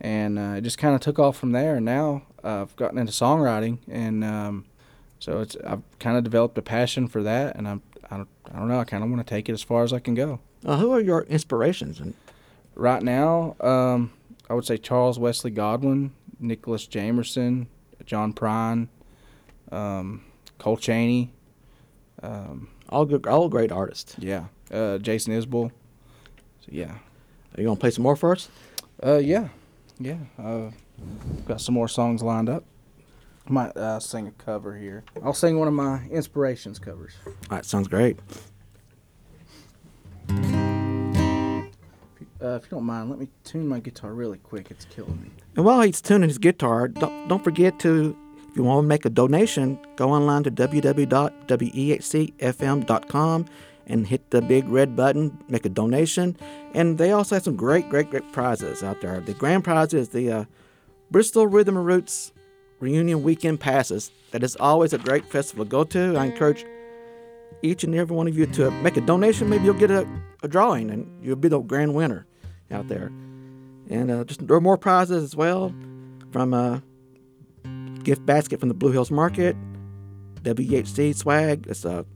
and 0.00 0.38
uh, 0.38 0.54
it 0.56 0.62
just 0.62 0.78
kind 0.78 0.94
of 0.94 1.00
took 1.00 1.18
off 1.18 1.36
from 1.36 1.52
there. 1.52 1.76
And 1.76 1.84
now 1.84 2.22
uh, 2.44 2.62
I've 2.62 2.76
gotten 2.76 2.98
into 2.98 3.12
songwriting, 3.12 3.78
and 3.88 4.24
um, 4.24 4.64
so 5.18 5.40
it's 5.40 5.56
I've 5.66 5.82
kind 5.98 6.16
of 6.16 6.24
developed 6.24 6.56
a 6.58 6.62
passion 6.62 7.08
for 7.08 7.22
that, 7.22 7.56
and 7.56 7.68
I'm 7.68 7.82
I 8.10 8.16
don't, 8.16 8.28
I 8.52 8.58
don't 8.58 8.68
know 8.68 8.80
I 8.80 8.84
kind 8.84 9.04
of 9.04 9.10
want 9.10 9.24
to 9.26 9.28
take 9.34 9.48
it 9.48 9.52
as 9.52 9.62
far 9.62 9.82
as 9.84 9.92
I 9.92 9.98
can 10.00 10.14
go 10.14 10.40
Uh, 10.64 10.76
who 10.78 10.90
are 10.92 11.00
your 11.00 11.22
inspirations? 11.22 12.00
And 12.00 12.14
right 12.74 13.02
now, 13.02 13.54
um, 13.60 14.12
I 14.48 14.54
would 14.54 14.64
say 14.64 14.76
Charles 14.78 15.18
Wesley 15.18 15.50
Godwin, 15.52 16.12
Nicholas 16.40 16.86
Jamerson, 16.86 17.66
John 18.06 18.32
Prine, 18.32 18.88
um, 19.70 20.24
Cole 20.58 20.76
Chaney, 20.76 21.30
um, 22.22 22.68
all 22.88 23.04
good, 23.04 23.26
all 23.26 23.48
great 23.48 23.70
artists. 23.70 24.16
yeah, 24.18 24.46
uh, 24.72 24.98
Jason 24.98 25.32
Isbell. 25.32 25.70
So, 26.60 26.68
yeah, 26.68 26.90
Are 27.54 27.60
you 27.60 27.64
gonna 27.64 27.78
play 27.78 27.90
some 27.90 28.02
more 28.02 28.16
for 28.16 28.32
us? 28.32 28.48
uh, 29.04 29.18
yeah, 29.18 29.48
yeah. 30.00 30.16
Uh, 30.38 30.70
got 31.46 31.60
some 31.60 31.74
more 31.74 31.88
songs 31.88 32.22
lined 32.22 32.48
up. 32.48 32.64
I 33.46 33.52
might 33.52 33.76
uh, 33.76 34.00
sing 34.00 34.26
a 34.26 34.32
cover 34.32 34.76
here. 34.76 35.04
I'll 35.22 35.34
sing 35.34 35.58
one 35.58 35.68
of 35.68 35.74
my 35.74 36.06
inspirations 36.10 36.78
covers. 36.78 37.12
All 37.26 37.34
right, 37.50 37.64
sounds 37.64 37.88
great. 37.88 38.18
Uh, 42.42 42.56
if 42.56 42.64
you 42.64 42.70
don't 42.70 42.84
mind, 42.84 43.10
let 43.10 43.18
me 43.18 43.28
tune 43.44 43.68
my 43.68 43.80
guitar 43.80 44.14
really 44.14 44.38
quick. 44.38 44.70
It's 44.70 44.86
killing 44.86 45.20
me. 45.20 45.28
And 45.56 45.64
while 45.64 45.82
he's 45.82 46.00
tuning 46.00 46.30
his 46.30 46.38
guitar, 46.38 46.88
don't, 46.88 47.28
don't 47.28 47.44
forget 47.44 47.78
to, 47.80 48.16
if 48.48 48.56
you 48.56 48.62
want 48.62 48.84
to 48.84 48.88
make 48.88 49.04
a 49.04 49.10
donation, 49.10 49.78
go 49.96 50.10
online 50.10 50.44
to 50.44 50.50
www.wehcfm.com 50.50 53.46
and 53.90 54.06
hit 54.06 54.30
the 54.30 54.40
big 54.40 54.68
red 54.68 54.94
button, 54.94 55.36
make 55.48 55.66
a 55.66 55.68
donation. 55.68 56.36
And 56.74 56.96
they 56.96 57.10
also 57.10 57.34
have 57.34 57.42
some 57.42 57.56
great, 57.56 57.90
great, 57.90 58.10
great 58.10 58.32
prizes 58.32 58.82
out 58.82 59.00
there. 59.00 59.20
The 59.20 59.34
grand 59.34 59.64
prize 59.64 59.92
is 59.92 60.10
the 60.10 60.30
uh, 60.30 60.44
Bristol 61.10 61.46
Rhythm 61.46 61.76
and 61.76 61.84
Roots 61.84 62.32
Reunion 62.78 63.22
Weekend 63.22 63.60
Passes. 63.60 64.10
That 64.30 64.42
is 64.44 64.56
always 64.56 64.92
a 64.92 64.98
great 64.98 65.24
festival 65.26 65.64
to 65.64 65.70
go 65.70 65.84
to. 65.84 66.16
I 66.16 66.26
encourage 66.26 66.64
each 67.62 67.84
and 67.84 67.94
every 67.94 68.16
one 68.16 68.28
of 68.28 68.38
you 68.38 68.46
to 68.46 68.70
make 68.70 68.96
a 68.96 69.00
donation. 69.00 69.50
Maybe 69.50 69.64
you'll 69.64 69.74
get 69.74 69.90
a, 69.90 70.06
a 70.42 70.48
drawing 70.48 70.90
and 70.90 71.06
you'll 71.22 71.36
be 71.36 71.48
the 71.48 71.58
grand 71.60 71.94
winner 71.94 72.26
out 72.70 72.88
there. 72.88 73.12
And 73.90 74.10
uh, 74.10 74.24
just 74.24 74.46
there 74.46 74.56
are 74.56 74.60
more 74.60 74.78
prizes 74.78 75.24
as 75.24 75.34
well 75.34 75.74
from 76.30 76.54
a 76.54 76.80
gift 78.04 78.24
basket 78.24 78.60
from 78.60 78.68
the 78.68 78.74
Blue 78.74 78.92
Hills 78.92 79.10
Market, 79.10 79.56
WHC 80.42 81.14
swag. 81.14 81.66
It's 81.68 81.84
a 81.84 82.06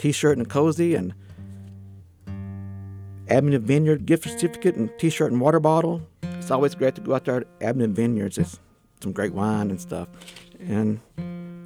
T-shirt 0.00 0.38
and 0.38 0.48
cozy, 0.48 0.94
and 0.94 1.12
Abingdon 3.28 3.60
Vineyard 3.60 4.06
gift 4.06 4.24
certificate 4.24 4.74
and 4.74 4.90
T-shirt 4.98 5.30
and 5.30 5.38
water 5.42 5.60
bottle. 5.60 6.00
It's 6.22 6.50
always 6.50 6.74
great 6.74 6.94
to 6.94 7.02
go 7.02 7.14
out 7.14 7.26
there 7.26 7.40
to 7.40 7.46
Abingdon 7.60 7.92
Vineyards. 7.92 8.38
It's 8.38 8.58
some 9.02 9.12
great 9.12 9.34
wine 9.34 9.68
and 9.68 9.78
stuff, 9.78 10.08
and 10.58 11.00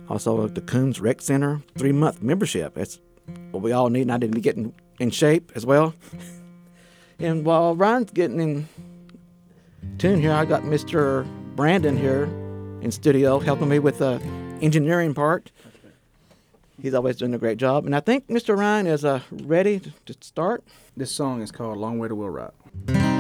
also 0.08 0.48
the 0.48 0.62
Coombs 0.62 1.00
Rec 1.00 1.22
Center 1.22 1.62
three 1.78 1.92
month 1.92 2.22
membership. 2.22 2.74
That's 2.74 2.98
what 3.52 3.62
we 3.62 3.70
all 3.70 3.88
need, 3.88 4.02
and 4.02 4.12
I 4.12 4.18
didn't 4.18 4.40
get 4.40 4.56
in, 4.56 4.74
in 4.98 5.10
shape 5.10 5.52
as 5.54 5.64
well. 5.64 5.94
and 7.20 7.44
while 7.44 7.76
Ryan's 7.76 8.10
getting 8.10 8.40
in 8.40 8.68
tune 9.98 10.20
here, 10.20 10.32
I 10.32 10.44
got 10.44 10.62
Mr. 10.62 11.24
Brandon 11.54 11.96
here 11.96 12.24
in 12.82 12.90
studio 12.90 13.38
helping 13.38 13.68
me 13.68 13.78
with 13.78 13.98
the 13.98 14.20
engineering 14.60 15.14
part. 15.14 15.52
He's 16.80 16.94
always 16.94 17.16
doing 17.16 17.34
a 17.34 17.38
great 17.38 17.58
job, 17.58 17.86
and 17.86 17.94
I 17.94 18.00
think 18.00 18.28
Mr. 18.28 18.56
Ryan 18.56 18.86
is 18.86 19.04
uh, 19.04 19.20
ready 19.30 19.80
to 20.06 20.16
start. 20.20 20.64
This 20.96 21.10
song 21.12 21.40
is 21.42 21.50
called 21.50 21.78
"Long 21.78 21.98
Way 21.98 22.08
to 22.08 22.14
Wheelwright." 22.14 22.52
Well, 22.88 23.13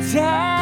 time 0.00 0.61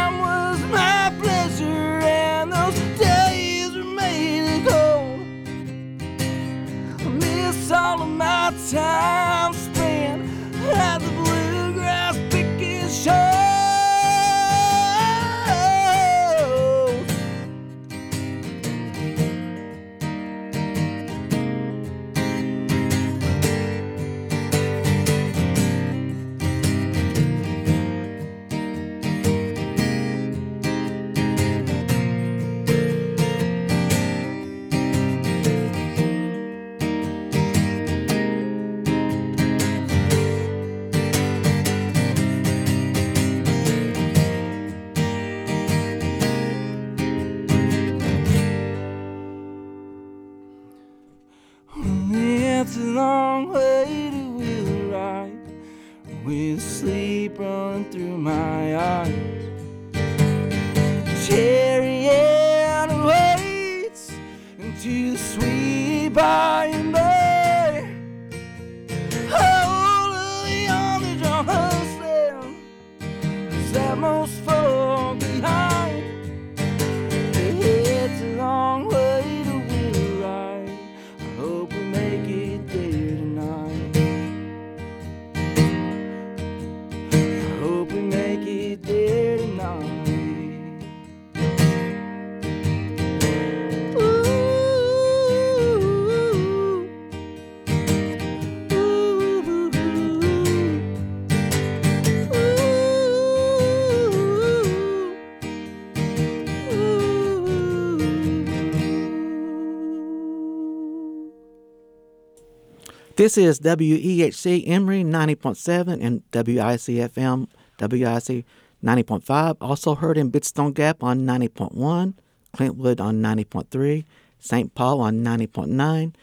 This 113.20 113.36
is 113.36 113.60
WEHC 113.60 114.64
Emory 114.66 115.04
90.7 115.04 116.02
and 116.02 116.22
WIC 116.32 117.12
FM, 117.12 117.48
WIC 117.78 118.46
90.5. 118.82 119.56
Also 119.60 119.94
heard 119.94 120.16
in 120.16 120.30
Big 120.30 120.46
Stone 120.46 120.72
Gap 120.72 121.02
on 121.02 121.26
90.1, 121.26 122.14
Clintwood 122.56 122.98
on 122.98 123.20
90.3, 123.20 124.04
St. 124.38 124.74
Paul 124.74 125.02
on 125.02 125.22
90.9, 125.22 126.14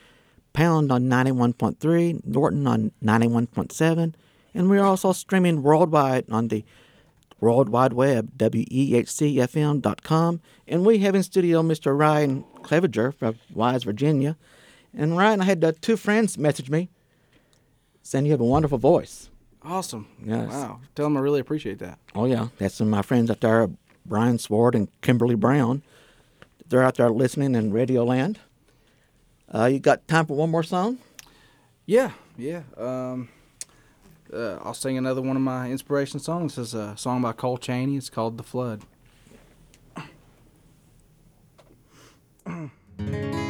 Pound 0.54 0.92
on 0.92 1.04
91.3, 1.04 2.26
Norton 2.26 2.66
on 2.66 2.92
91.7, 3.04 4.16
and 4.56 4.68
we're 4.68 4.84
also 4.84 5.12
streaming 5.12 5.62
worldwide 5.62 6.26
on 6.32 6.48
the 6.48 6.66
World 7.40 7.70
Wide 7.70 7.94
Web, 7.94 8.36
WEHCFM.com. 8.40 10.42
And 10.68 10.84
we 10.84 10.98
have 10.98 11.14
in 11.14 11.22
studio 11.22 11.62
Mr. 11.62 11.96
Ryan 11.96 12.44
Clevinger 12.64 13.14
from 13.14 13.36
Wise, 13.54 13.84
Virginia. 13.84 14.36
And 14.98 15.16
Ryan, 15.16 15.42
I 15.42 15.46
had 15.46 15.64
uh, 15.64 15.72
two 15.80 15.96
friends 15.96 16.38
message 16.40 16.70
me 16.72 16.90
saying 18.02 18.26
you 18.26 18.32
have 18.32 18.42
a 18.42 18.46
wonderful 18.46 18.80
voice. 18.80 19.30
Awesome. 19.64 20.08
Yes. 20.24 20.50
Wow. 20.50 20.80
Tell 20.96 21.06
them 21.06 21.16
I 21.18 21.20
really 21.20 21.40
appreciate 21.40 21.78
that. 21.80 22.00
Oh, 22.16 22.26
yeah. 22.26 22.48
That's 22.58 22.76
some 22.76 22.88
of 22.88 22.92
my 22.92 23.04
friends 23.04 23.30
out 23.30 23.42
there, 23.42 23.70
Brian 24.06 24.40
Sward 24.40 24.74
and 24.74 24.88
Kimberly 25.02 25.36
Brown. 25.36 25.84
They're 26.68 26.84
out 26.84 26.96
there 26.96 27.10
listening 27.12 27.54
in 27.54 27.72
Radio 27.72 28.04
Land. 28.04 28.40
Uh, 29.54 29.66
you 29.66 29.80
got 29.80 30.08
time 30.08 30.26
for 30.26 30.36
one 30.36 30.50
more 30.50 30.64
song? 30.64 30.98
Yeah, 31.86 32.12
yeah. 32.38 32.64
Um, 32.76 33.30
uh, 34.34 34.58
I'll 34.64 34.74
sing 34.74 34.98
another 34.98 35.22
one 35.22 35.36
of 35.38 35.42
my 35.42 35.70
inspiration 35.70 36.20
songs. 36.20 36.56
This 36.56 36.70
is 36.70 36.74
a 36.74 36.98
song 36.98 37.22
by 37.22 37.34
Cole 37.34 37.58
Chaney. 37.58 37.96
It's 37.98 38.10
called 38.10 38.38
The 38.38 38.44
Flood. 38.44 38.82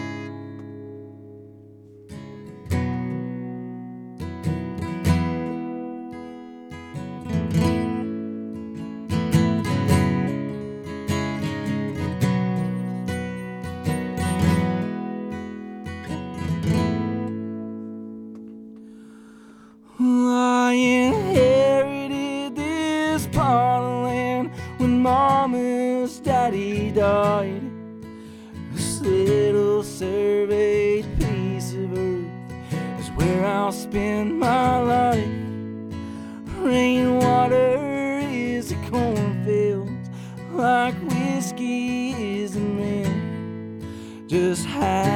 Just 44.27 44.65
have 44.65 45.07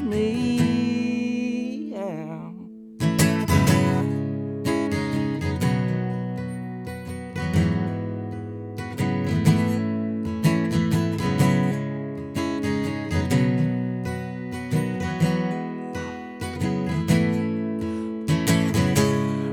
me 0.00 1.90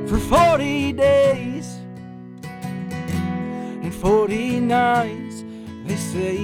for 0.08 0.18
40 0.18 0.94
days 0.94 1.78
and 3.84 3.94
40 3.94 4.60
nights. 4.62 5.44
They 5.86 5.96
say 5.98 6.41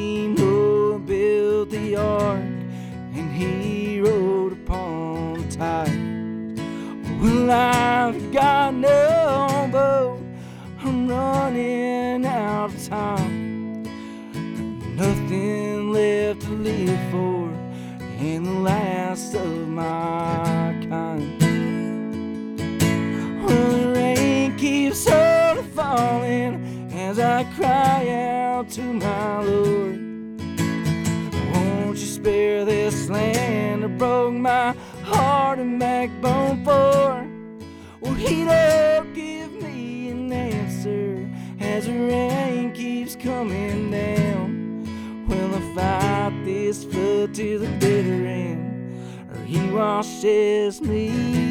I've 8.08 8.32
got 8.32 8.57
Don't 38.30 39.14
give 39.14 39.54
me 39.62 40.10
an 40.10 40.34
answer 40.34 41.30
as 41.62 41.86
the 41.86 41.94
rain 41.94 42.74
keeps 42.74 43.16
coming 43.16 43.90
down. 43.90 45.26
Will 45.28 45.56
I 45.56 45.62
fight 45.74 46.44
this 46.44 46.84
flood 46.84 47.34
to 47.36 47.58
the 47.58 47.70
bitter 47.80 48.26
end, 48.28 49.32
or 49.32 49.42
he 49.46 49.62
washes 49.72 50.82
me 50.82 51.47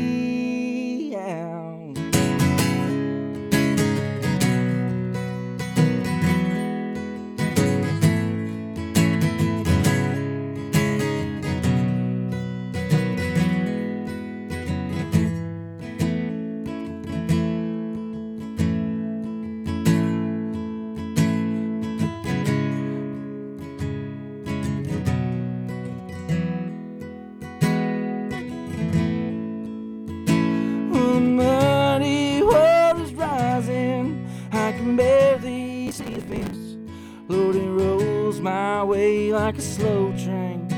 my 38.47 38.84
way 38.84 39.32
like 39.32 39.59
a 39.59 39.61
slow 39.61 40.12
train. 40.12 40.68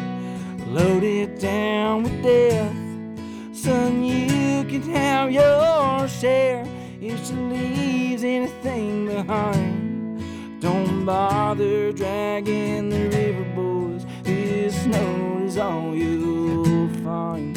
Loaded 0.68 1.38
down 1.38 2.04
with 2.04 2.22
death. 2.22 2.74
Son, 3.52 4.02
you 4.02 4.64
can 4.64 4.80
have 4.90 5.30
your 5.30 6.08
share 6.08 6.64
if 6.98 7.26
she 7.26 7.34
leaves 7.34 8.24
anything 8.24 9.06
behind. 9.08 10.62
Don't 10.62 11.04
bother 11.04 11.92
dragging 11.92 12.88
the 12.88 13.04
river, 13.10 13.44
boys. 13.54 14.06
This 14.22 14.74
snow 14.84 15.42
is 15.44 15.58
all 15.58 15.94
you'll 15.94 16.88
find. 17.04 17.54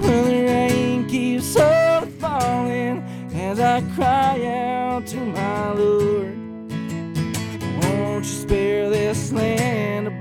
Well, 0.00 0.24
the 0.24 0.42
rain 0.52 1.06
keeps 1.06 1.54
on 1.58 2.10
falling 2.12 3.02
as 3.34 3.60
I 3.60 3.82
cry 3.94 4.42
out 4.46 5.06
to 5.08 5.18
my 5.18 5.72
Lord. 5.72 6.45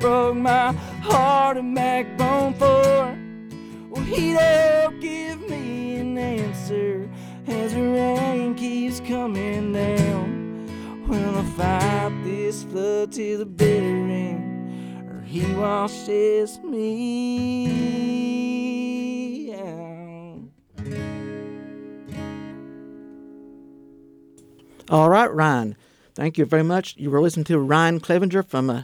Broke 0.06 0.38
my 0.38 0.72
heart 1.02 1.58
and 1.58 1.74
backbone 1.74 2.54
for. 2.54 3.18
Well, 3.90 4.04
he 4.06 4.34
don't 4.34 5.00
give 5.00 5.50
me 5.50 5.96
an 5.96 6.16
answer 6.16 7.10
as 7.48 7.74
the 7.74 7.82
rain 7.82 8.54
keeps 8.54 9.00
coming 9.00 9.74
down. 9.74 11.08
Will 11.08 11.40
I 11.40 11.44
fight 11.58 12.24
this 12.24 12.66
flood 12.66 13.14
to 13.14 13.38
the 13.38 13.48
bitter 13.48 13.84
end, 13.84 15.10
or 15.10 15.22
he 15.24 15.42
washes 15.56 16.60
me? 16.60 17.96
All 24.88 25.10
right, 25.10 25.34
Ryan. 25.34 25.76
Thank 26.14 26.38
you 26.38 26.46
very 26.46 26.62
much. 26.62 26.96
You 26.96 27.10
were 27.10 27.22
listening 27.22 27.46
to 27.46 27.58
Ryan 27.58 28.00
Clevinger 28.00 28.46
from 28.48 28.70
uh, 28.70 28.84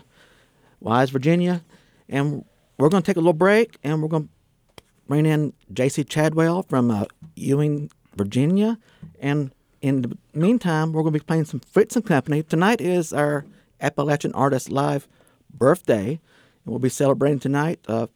Wise, 0.81 1.11
Virginia. 1.11 1.63
And 2.09 2.43
we're 2.77 2.89
going 2.89 3.03
to 3.03 3.07
take 3.07 3.15
a 3.15 3.21
little 3.21 3.33
break 3.33 3.77
and 3.83 4.01
we're 4.01 4.09
going 4.09 4.27
to 4.27 4.83
bring 5.07 5.25
in 5.25 5.53
Jacy 5.71 6.03
Chadwell 6.03 6.63
from 6.63 6.91
uh, 6.91 7.05
Ewing, 7.35 7.89
Virginia. 8.15 8.77
And 9.19 9.53
in 9.81 10.01
the 10.01 10.17
meantime, 10.33 10.91
we're 10.91 11.03
going 11.03 11.13
to 11.13 11.19
be 11.19 11.25
playing 11.25 11.45
some 11.45 11.59
Fritz 11.61 11.95
and 11.95 12.05
Company. 12.05 12.43
Tonight 12.43 12.81
is 12.81 13.13
our 13.13 13.45
Appalachian 13.79 14.33
Artist 14.33 14.69
Live 14.69 15.07
birthday. 15.53 16.09
And 16.09 16.19
we'll 16.65 16.79
be 16.79 16.89
celebrating 16.89 17.39
tonight. 17.39 17.79
Uh, 17.87 18.07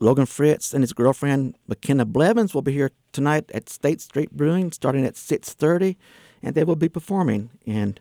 Logan 0.00 0.26
Fritz 0.26 0.72
and 0.72 0.82
his 0.82 0.92
girlfriend 0.92 1.56
McKenna 1.66 2.04
Blevins 2.04 2.54
will 2.54 2.62
be 2.62 2.72
here 2.72 2.92
tonight 3.12 3.50
at 3.52 3.68
State 3.68 4.00
Street 4.00 4.30
Brewing 4.30 4.70
starting 4.70 5.04
at 5.04 5.14
6.30 5.14 5.96
and 6.40 6.54
they 6.54 6.62
will 6.62 6.76
be 6.76 6.88
performing. 6.88 7.50
And 7.66 7.98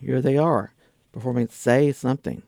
here 0.00 0.20
they 0.20 0.36
are 0.36 0.72
performing 1.18 1.48
Say 1.48 1.90
Something. 1.90 2.42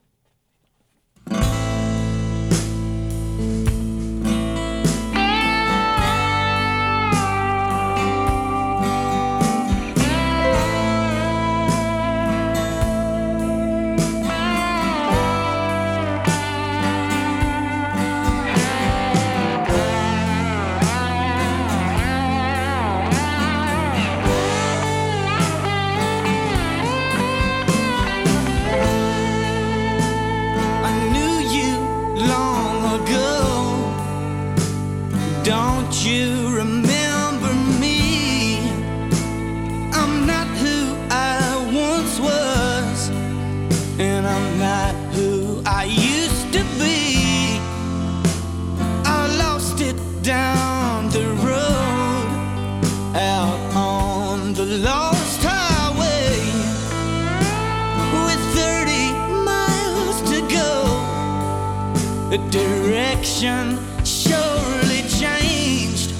surely 64.04 65.00
changed, 65.08 66.12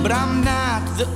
but 0.00 0.12
I'm 0.12 0.44
not 0.44 0.96
the 0.96 1.08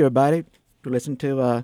you, 0.00 0.06
everybody. 0.06 0.44
You're 0.82 0.92
listening 0.92 1.18
to 1.18 1.40
uh, 1.40 1.62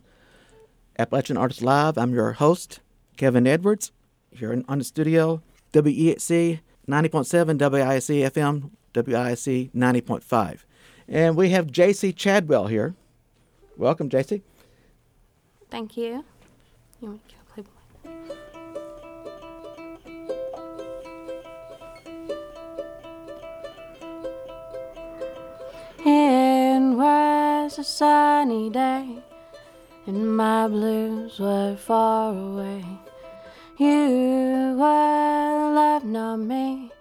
Appalachian 0.99 1.39
Artists 1.39 1.62
Live. 1.62 1.97
I'm 1.97 2.12
your 2.12 2.32
host, 2.32 2.80
Kevin 3.16 3.47
Edwards. 3.47 3.93
Here 4.30 4.53
in, 4.53 4.62
on 4.68 4.76
the 4.76 4.84
studio, 4.84 5.43
WEHC 5.72 6.61
90.7, 6.87 7.59
WIC 7.59 8.32
FM, 8.32 8.70
WIC 8.95 9.72
90.5. 9.72 10.59
And 11.09 11.34
we 11.34 11.49
have 11.51 11.68
Jacy 11.68 12.12
Chadwell 12.12 12.66
here. 12.66 12.95
Welcome, 13.78 14.11
Jacy. 14.11 14.43
Thank 15.70 15.97
you. 15.97 16.22
you 17.01 17.18
and 26.05 26.97
why 26.99 27.45
was 27.67 27.81
a 27.81 27.83
sunny 27.83 28.71
day, 28.71 29.05
and 30.07 30.37
my 30.37 30.69
blues 30.69 31.37
were 31.41 31.75
far 31.75 32.33
away. 32.33 32.85
You 33.77 34.77
were 34.79 35.75
loving 35.75 36.12
not 36.12 36.37
me, 36.37 36.93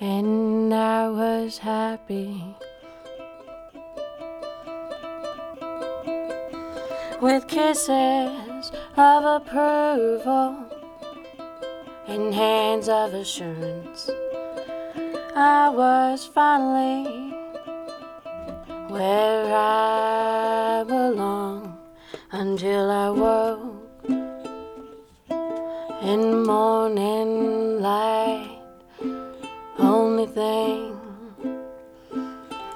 and 0.00 0.72
I 0.72 1.10
was 1.10 1.58
happy. 1.58 2.42
With 7.20 7.46
kisses 7.46 8.72
of 8.96 9.24
approval 9.42 10.56
and 12.06 12.32
hands 12.32 12.88
of 12.88 13.12
assurance, 13.12 14.08
I 15.36 15.68
was 15.68 16.24
finally 16.24 17.34
where 18.88 19.54
I 19.54 20.84
belong 20.86 21.78
until 22.32 22.90
I 22.90 23.10
woke 23.10 23.88
in 26.02 26.42
morning 26.44 27.82
light. 27.82 28.60
Only 29.78 30.26
thing 30.26 30.98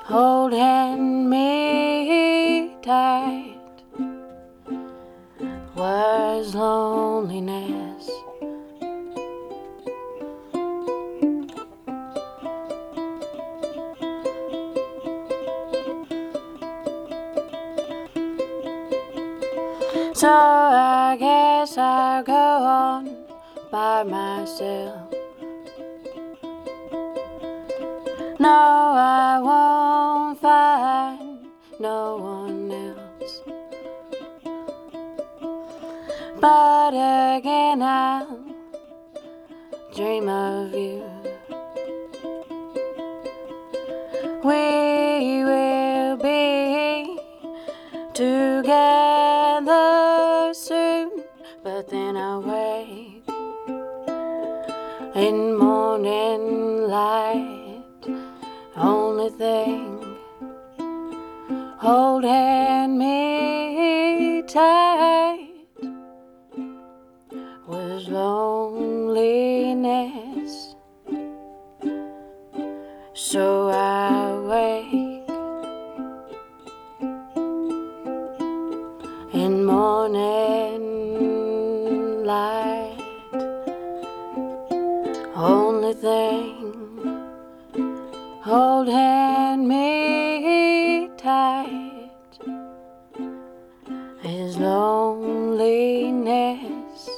holding 0.04 1.30
me 1.30 2.76
tight 2.82 3.58
was 5.74 6.54
loneliness. 6.54 7.81
Guess 21.72 21.78
I'll 21.78 22.22
go 22.22 22.32
on 22.34 23.16
by 23.70 24.02
myself. 24.02 25.10
No, 28.38 28.92
I 28.94 29.38
won't 29.40 30.40
find 30.40 31.46
no 31.80 32.16
one 32.16 32.70
else. 32.70 33.42
But 36.40 36.90
again, 37.38 37.80
I'll 37.82 38.44
dream 39.94 40.28
of 40.28 40.74
you. 40.74 41.11
Holding 61.92 62.30
me 62.30 62.71
loneliness. 94.62 97.08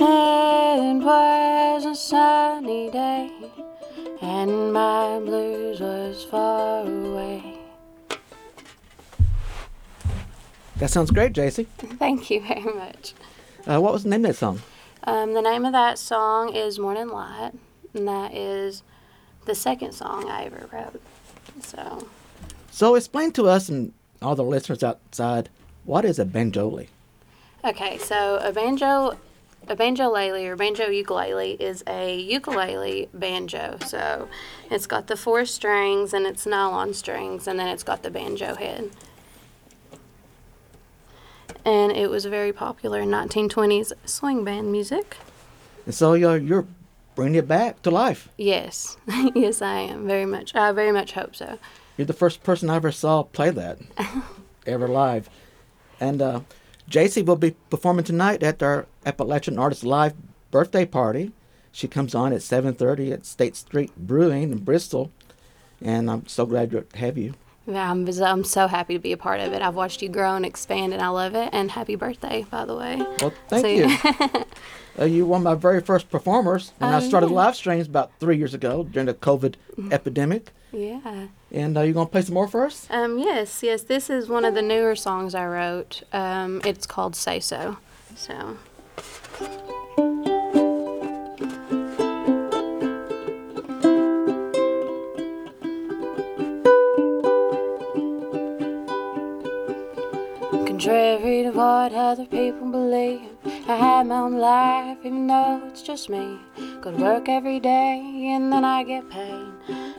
It 0.00 1.04
was 1.04 1.84
a 1.84 1.94
sunny 1.94 2.90
day, 2.90 3.30
and 4.22 4.72
my 4.72 5.18
blues 5.20 5.80
was 5.80 6.24
far 6.24 6.86
away. 6.86 7.58
That 10.76 10.90
sounds 10.90 11.10
great, 11.10 11.32
Jacy. 11.32 11.64
Thank 11.98 12.30
you 12.30 12.40
very 12.40 12.62
much. 12.62 13.14
Uh, 13.66 13.80
what 13.80 13.92
was 13.92 14.04
the 14.04 14.08
name 14.08 14.24
of 14.24 14.30
that 14.32 14.36
song? 14.36 14.60
Um, 15.08 15.32
the 15.32 15.40
name 15.40 15.64
of 15.64 15.72
that 15.72 15.98
song 15.98 16.54
is 16.54 16.78
Morning 16.78 17.08
Light, 17.08 17.52
and 17.94 18.06
that 18.06 18.34
is 18.34 18.82
the 19.46 19.54
second 19.54 19.92
song 19.92 20.28
I 20.28 20.44
ever 20.44 20.68
wrote. 20.70 21.00
So, 21.62 22.06
So 22.70 22.94
explain 22.94 23.32
to 23.32 23.48
us 23.48 23.70
and 23.70 23.94
all 24.20 24.34
the 24.34 24.44
listeners 24.44 24.82
outside, 24.82 25.48
what 25.84 26.04
is 26.04 26.18
a 26.18 26.26
banjoli? 26.26 26.88
okay, 27.64 27.96
so 27.96 28.38
a 28.42 28.52
banjo, 28.52 29.18
a 29.66 29.74
banjo 29.74 30.10
banjolele 30.10 30.44
or 30.46 30.56
banjo 30.56 30.88
ukulele 30.90 31.52
is 31.54 31.82
a 31.86 32.14
ukulele 32.20 33.08
banjo. 33.14 33.78
So, 33.86 34.28
it's 34.70 34.86
got 34.86 35.06
the 35.06 35.16
four 35.16 35.46
strings 35.46 36.12
and 36.12 36.26
it's 36.26 36.44
nylon 36.44 36.92
strings, 36.92 37.48
and 37.48 37.58
then 37.58 37.68
it's 37.68 37.82
got 37.82 38.02
the 38.02 38.10
banjo 38.10 38.56
head. 38.56 38.90
And 41.68 41.92
it 41.92 42.08
was 42.08 42.24
very 42.24 42.50
popular 42.50 43.00
in 43.00 43.10
1920s 43.10 43.92
swing 44.06 44.42
band 44.42 44.72
music. 44.72 45.18
And 45.84 45.94
so 45.94 46.14
you're, 46.14 46.38
you're 46.38 46.66
bringing 47.14 47.34
it 47.34 47.46
back 47.46 47.82
to 47.82 47.90
life. 47.90 48.30
Yes, 48.38 48.96
yes, 49.34 49.60
I 49.60 49.80
am 49.80 50.06
very 50.06 50.24
much. 50.24 50.54
I 50.54 50.72
very 50.72 50.92
much 50.92 51.12
hope 51.12 51.36
so. 51.36 51.58
You're 51.98 52.06
the 52.06 52.14
first 52.14 52.42
person 52.42 52.70
I 52.70 52.76
ever 52.76 52.90
saw 52.90 53.22
play 53.22 53.50
that 53.50 53.80
ever 54.66 54.88
live. 54.88 55.28
And 56.00 56.22
uh, 56.22 56.40
Jacy 56.88 57.20
will 57.20 57.36
be 57.36 57.54
performing 57.68 58.06
tonight 58.06 58.42
at 58.42 58.62
our 58.62 58.86
Appalachian 59.04 59.58
Artist 59.58 59.84
Live 59.84 60.14
birthday 60.50 60.86
party. 60.86 61.32
She 61.70 61.86
comes 61.86 62.14
on 62.14 62.32
at 62.32 62.40
7.30 62.40 63.12
at 63.12 63.26
State 63.26 63.56
Street 63.56 63.94
Brewing 63.94 64.52
in 64.52 64.64
Bristol. 64.64 65.12
And 65.82 66.10
I'm 66.10 66.26
so 66.28 66.46
glad 66.46 66.70
to 66.70 66.86
have 66.94 67.18
you. 67.18 67.34
Yeah, 67.70 67.90
I'm, 67.90 68.08
I'm 68.22 68.44
so 68.44 68.66
happy 68.66 68.94
to 68.94 68.98
be 68.98 69.12
a 69.12 69.18
part 69.18 69.40
of 69.40 69.52
it. 69.52 69.60
I've 69.60 69.74
watched 69.74 70.00
you 70.00 70.08
grow 70.08 70.34
and 70.36 70.46
expand, 70.46 70.94
and 70.94 71.02
I 71.02 71.08
love 71.08 71.34
it. 71.34 71.50
And 71.52 71.70
happy 71.70 71.96
birthday, 71.96 72.46
by 72.50 72.64
the 72.64 72.74
way. 72.74 72.96
Well, 73.20 73.32
thank 73.48 73.62
So- 73.62 73.68
you. 73.68 74.44
uh, 74.98 75.04
you 75.04 75.24
were 75.26 75.32
one 75.32 75.40
of 75.42 75.44
my 75.44 75.54
very 75.54 75.82
first 75.82 76.08
performers 76.10 76.72
when 76.78 76.94
I 76.94 76.96
Oh, 76.96 77.00
started 77.00 77.28
yeah. 77.28 77.36
live 77.36 77.56
streams 77.56 77.86
about 77.86 78.10
three 78.20 78.38
years 78.38 78.54
ago 78.54 78.84
during 78.84 79.04
the 79.06 79.12
COVID 79.14 79.56
epidemic. 79.92 80.50
Yeah. 80.72 81.26
And 81.52 81.76
uh, 81.76 81.82
you 81.82 81.92
going 81.92 82.06
to 82.06 82.10
play 82.10 82.22
some 82.22 82.34
more 82.34 82.48
for 82.48 82.64
us? 82.64 82.86
Um, 82.90 83.18
yes, 83.18 83.62
yes. 83.62 83.82
This 83.82 84.08
is 84.08 84.28
one 84.30 84.46
of 84.46 84.54
the 84.54 84.62
newer 84.62 84.96
songs 84.96 85.34
I 85.34 85.46
wrote. 85.46 86.02
Um, 86.12 86.62
it's 86.64 86.86
called 86.86 87.14
Say 87.16 87.38
So. 87.38 87.76
So. 88.16 88.56
Contrary 100.88 101.42
to 101.42 101.50
what 101.50 101.92
other 101.92 102.24
people 102.24 102.70
believe, 102.70 103.28
I 103.68 103.76
have 103.76 104.06
my 104.06 104.20
own 104.20 104.38
life, 104.38 104.96
even 105.04 105.26
though 105.26 105.60
it's 105.68 105.82
just 105.82 106.08
me. 106.08 106.38
Go 106.80 106.90
to 106.90 106.96
work 106.96 107.28
every 107.28 107.60
day 107.60 108.00
and 108.32 108.50
then 108.50 108.64
I 108.64 108.84
get 108.84 109.10
paid. 109.10 109.52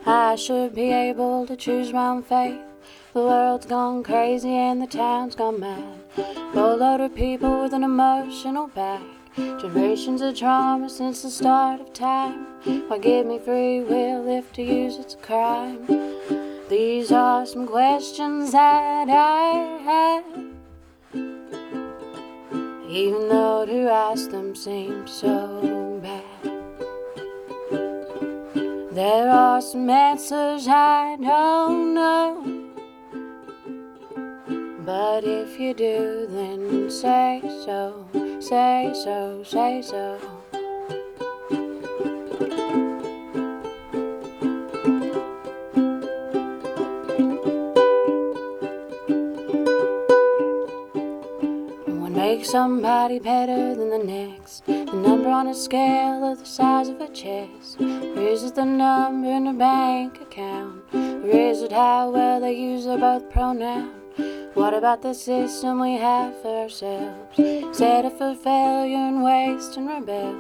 I 0.08 0.36
should 0.36 0.74
be 0.74 0.92
able 0.92 1.46
to 1.46 1.56
choose 1.56 1.94
my 1.94 2.08
own 2.08 2.24
fate. 2.24 2.60
The 3.14 3.20
world's 3.20 3.68
gone 3.68 4.02
crazy 4.02 4.50
and 4.50 4.82
the 4.82 4.88
town's 4.88 5.36
gone 5.36 5.60
mad. 5.60 6.00
Boatload 6.56 7.02
of 7.02 7.14
people 7.14 7.62
with 7.62 7.74
an 7.74 7.84
emotional 7.84 8.66
back. 8.66 9.04
Generations 9.36 10.22
of 10.22 10.36
trauma 10.36 10.90
since 10.90 11.22
the 11.22 11.30
start 11.30 11.82
of 11.82 11.94
time. 11.94 12.48
Why 12.88 12.98
give 12.98 13.28
me 13.28 13.38
free 13.38 13.82
will 13.82 14.28
if 14.28 14.52
to 14.54 14.64
use 14.64 14.98
it's 14.98 15.14
a 15.14 15.18
crime? 15.18 15.86
These 16.68 17.12
are 17.12 17.46
some 17.46 17.68
questions 17.68 18.54
that 18.54 19.08
I 19.08 19.84
have. 19.84 20.49
Even 22.90 23.30
though 23.30 23.68
to 23.68 23.88
ask 23.88 24.32
them 24.32 24.56
seems 24.56 25.12
so 25.12 26.02
bad. 26.02 26.24
There 28.92 29.30
are 29.30 29.62
some 29.62 29.88
answers 29.92 30.68
I 30.68 31.16
don't 31.22 31.94
know. 31.94 32.66
But 34.84 35.24
if 35.24 35.60
you 35.60 35.76
do, 35.76 36.26
then 36.32 36.90
say 36.90 37.42
so, 37.64 38.08
say 38.40 38.92
so, 38.96 39.44
say 39.44 39.84
so. 39.84 40.20
Somebody 52.50 53.20
better 53.20 53.76
than 53.76 53.90
the 53.92 54.00
next. 54.00 54.66
The 54.66 54.86
number 54.86 55.30
on 55.30 55.48
a 55.48 55.54
scale 55.54 56.24
of 56.24 56.40
the 56.40 56.46
size 56.46 56.90
of 56.90 57.00
a 57.00 57.08
chest. 57.10 57.80
Or 57.80 58.22
is 58.22 58.44
it 58.44 58.56
the 58.56 58.66
number 58.66 59.30
in 59.30 59.46
a 59.46 59.54
bank 59.54 60.20
account? 60.20 60.84
Or 60.92 61.28
is 61.30 61.62
it 61.62 61.72
how 61.72 62.10
well 62.10 62.40
they 62.40 62.54
use 62.54 62.86
their 62.86 62.98
both 62.98 63.30
pronoun? 63.30 63.92
What 64.56 64.74
about 64.74 65.04
the 65.04 65.14
system 65.14 65.80
we 65.80 65.98
have 65.98 66.42
for 66.42 66.64
ourselves? 66.64 67.38
Set 67.78 68.06
up 68.06 68.18
for 68.18 68.34
failure 68.34 68.98
and 68.98 69.22
waste 69.22 69.78
and 69.78 69.88
rebel. 69.88 70.34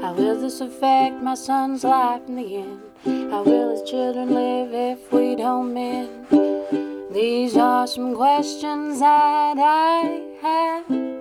How 0.00 0.14
will 0.14 0.40
this 0.40 0.62
affect 0.62 1.22
my 1.22 1.34
son's 1.34 1.84
life 1.84 2.22
in 2.26 2.36
the 2.36 2.56
end? 2.56 2.80
How 3.30 3.42
will 3.42 3.72
his 3.72 3.88
children 3.88 4.32
live 4.32 4.72
if 4.72 5.12
we 5.12 5.36
don't 5.36 5.74
mend? 5.74 6.26
These 7.12 7.58
are 7.58 7.86
some 7.86 8.14
questions 8.14 9.00
that 9.00 9.58
I 9.58 10.22
have. 10.40 11.19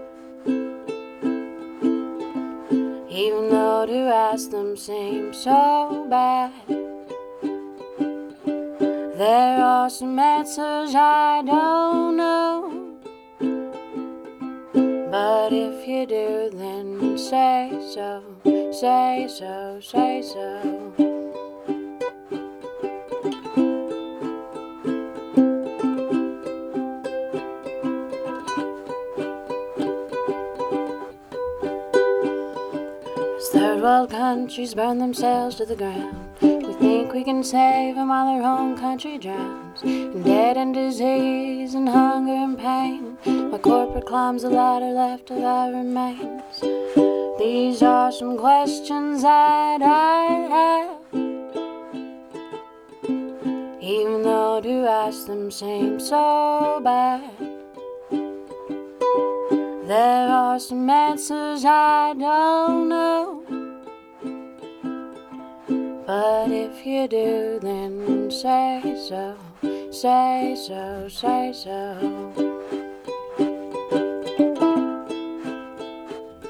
Even 3.19 3.49
though 3.49 3.85
to 3.85 3.99
ask 4.29 4.49
them 4.49 4.77
seems 4.77 5.43
so 5.43 6.07
bad. 6.09 6.53
There 9.17 9.61
are 9.61 9.89
some 9.89 10.17
answers 10.17 10.95
I 10.95 11.43
don't 11.45 12.15
know. 12.15 12.95
But 15.11 15.51
if 15.51 15.85
you 15.85 16.05
do, 16.05 16.49
then 16.53 17.17
say 17.17 17.77
so, 17.93 18.23
say 18.71 19.27
so, 19.27 19.81
say 19.81 20.21
so. 20.21 21.08
World 33.99 34.11
countries 34.11 34.73
burn 34.73 34.97
themselves 34.97 35.57
to 35.57 35.65
the 35.65 35.75
ground, 35.75 36.15
we 36.41 36.73
think 36.75 37.11
we 37.11 37.21
can 37.21 37.43
save 37.43 37.95
them 37.95 38.07
while 38.07 38.33
their 38.33 38.49
own 38.49 38.77
country 38.77 39.17
drowns 39.17 39.83
in 39.83 40.23
debt 40.23 40.55
and 40.55 40.73
disease 40.73 41.73
and 41.73 41.89
hunger 41.89 42.31
and 42.31 42.57
pain. 42.57 43.17
While 43.49 43.59
corporate 43.59 44.05
climbs 44.05 44.43
the 44.43 44.51
ladder 44.51 44.93
left 44.93 45.31
of 45.31 45.43
our 45.43 45.73
remains. 45.73 46.61
These 47.37 47.83
are 47.83 48.09
some 48.13 48.37
questions 48.37 49.23
that 49.23 49.81
I 49.81 50.47
have. 50.55 50.97
Even 53.81 54.23
though 54.23 54.61
to 54.61 54.87
ask 54.87 55.27
them 55.27 55.51
seems 55.51 56.07
so 56.07 56.79
bad. 56.81 57.33
There 59.89 60.29
are 60.29 60.57
some 60.57 60.89
answers 60.89 61.65
I 61.65 62.13
don't 62.13 62.87
know. 62.87 63.58
But 66.09 66.49
if 66.49 66.87
you 66.87 67.07
do, 67.07 67.59
then 67.61 68.31
say 68.31 68.81
so, 69.07 69.37
say 69.91 70.55
so, 70.57 71.07
say 71.07 71.53
so. 71.53 72.33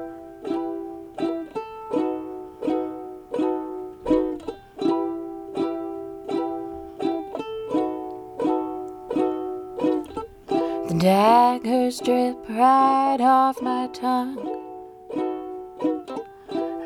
Daggers 11.02 11.99
drip 11.99 12.38
right 12.47 13.18
off 13.20 13.60
my 13.60 13.88
tongue 13.88 14.36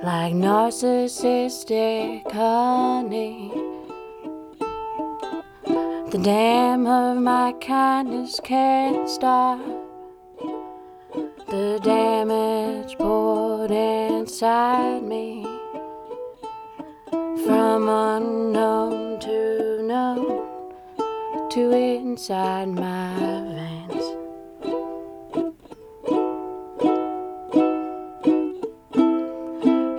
like 0.05 0.33
narcissistic 0.33 2.31
honey. 2.31 3.51
The 6.11 6.17
dam 6.23 6.87
of 6.87 7.17
my 7.17 7.51
kindness 7.59 8.39
can't 8.41 9.09
stop 9.09 9.59
the 11.49 11.81
damage 11.83 12.95
poured 12.97 13.71
inside 13.71 15.03
me 15.03 15.43
from 17.45 17.89
unknown 17.89 19.19
to 19.19 19.83
known 19.83 21.49
to 21.49 21.71
inside 21.71 22.69
my 22.69 23.13
veins. 23.19 23.84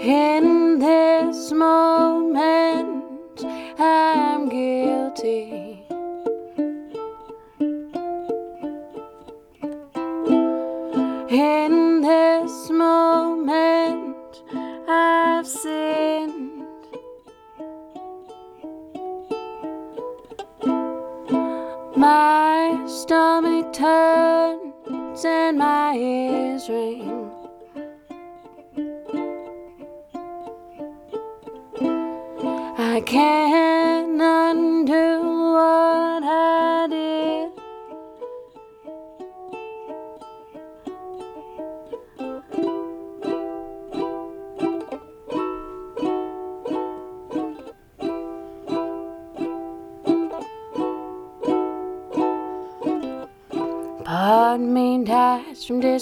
In 0.07 0.79
this 0.79 1.51
moment, 1.51 3.45
I'm 3.77 4.49
guilty. 4.49 5.83
In 11.29 12.03
this 12.03 12.71
moment, 12.71 14.43
I've 14.89 15.45
sinned. 15.45 16.63
My 21.97 22.81
stomach 22.87 23.73
turns 23.73 25.25
and 25.25 25.59
my 25.59 25.97
ears 25.97 26.69
ring. 26.69 26.96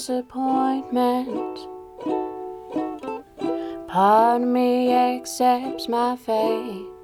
Disappointment. 0.04 1.58
Part 3.88 4.42
of 4.42 4.46
me 4.46 4.92
accepts 4.92 5.88
my 5.88 6.14
fate. 6.14 7.02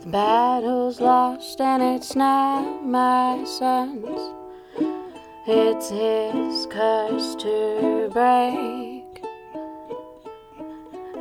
The 0.00 0.06
battle's 0.06 1.00
lost 1.00 1.60
and 1.60 1.80
it's 1.80 2.16
not 2.16 2.84
my 2.84 3.44
son's. 3.44 4.34
It's 5.46 5.90
his 5.90 6.66
curse 6.72 7.36
to 7.36 8.10
break. 8.12 9.22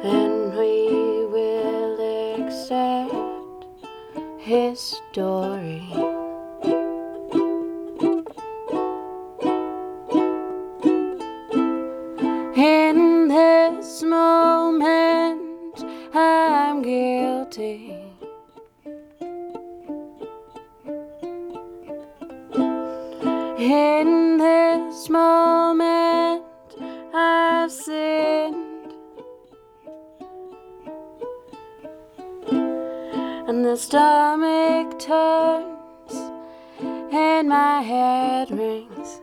And 0.04 0.58
we 0.58 1.28
will 1.30 2.42
accept 2.42 3.66
his 4.40 4.80
story. 4.80 6.05
And 33.48 33.64
the 33.64 33.78
stomach 33.78 34.98
turns, 34.98 36.14
and 37.14 37.50
my 37.50 37.82
head 37.82 38.50
rings. 38.50 39.22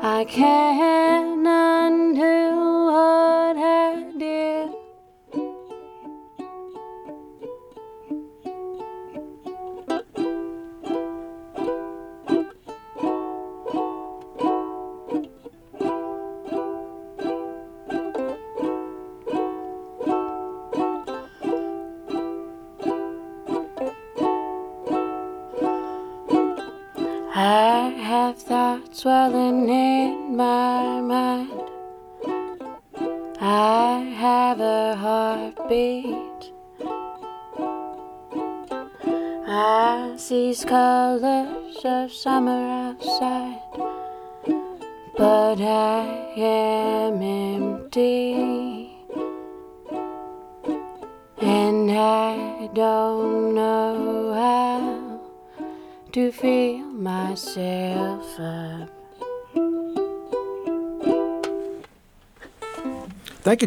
I 0.00 0.24
can't 0.28 1.43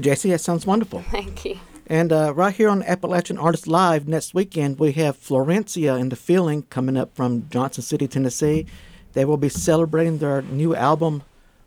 Jacy. 0.07 0.29
That 0.29 0.39
sounds 0.39 0.65
wonderful. 0.65 1.01
Thank 1.11 1.43
you. 1.43 1.59
And 1.85 2.13
uh, 2.13 2.33
right 2.33 2.55
here 2.55 2.69
on 2.69 2.81
Appalachian 2.83 3.37
Artists 3.37 3.67
Live 3.67 4.07
next 4.07 4.33
weekend, 4.33 4.79
we 4.79 4.93
have 4.93 5.17
Florencia 5.17 5.99
and 5.99 6.09
the 6.09 6.15
Feeling 6.15 6.63
coming 6.63 6.95
up 6.95 7.13
from 7.13 7.49
Johnson 7.49 7.83
City, 7.83 8.07
Tennessee. 8.07 8.65
They 9.11 9.25
will 9.25 9.35
be 9.35 9.49
celebrating 9.49 10.19
their 10.19 10.41
new 10.43 10.73
album, 10.73 11.23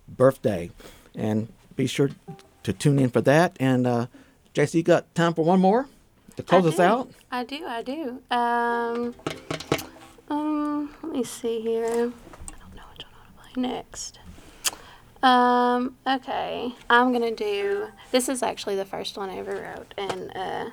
Birthday. 0.08 0.70
And 1.14 1.52
be 1.76 1.86
sure 1.86 2.12
to 2.62 2.72
tune 2.72 2.98
in 2.98 3.10
for 3.10 3.20
that. 3.20 3.58
And 3.60 3.86
uh, 3.86 4.06
Jacy, 4.54 4.78
you 4.78 4.84
got 4.84 5.14
time 5.14 5.34
for 5.34 5.44
one 5.44 5.60
more 5.60 5.86
to 6.36 6.42
close 6.42 6.64
us 6.64 6.80
out? 6.80 7.10
I 7.30 7.44
do, 7.44 7.66
I 7.66 7.82
do. 7.82 8.22
Um, 8.30 9.14
um, 10.30 10.94
let 11.02 11.12
me 11.12 11.24
see 11.24 11.60
here. 11.60 11.84
I 11.84 12.58
don't 12.58 12.74
know 12.74 12.88
which 12.90 13.04
one 13.04 13.12
I 13.12 13.36
want 13.36 13.48
to 13.48 13.52
play 13.52 13.62
next. 13.62 14.18
Um, 15.22 15.96
okay. 16.06 16.74
I'm 16.88 17.12
gonna 17.12 17.34
do 17.34 17.88
this 18.10 18.28
is 18.28 18.42
actually 18.42 18.76
the 18.76 18.84
first 18.84 19.16
one 19.18 19.28
I 19.28 19.36
ever 19.38 19.52
wrote 19.54 19.92
and 19.98 20.34
uh 20.36 20.70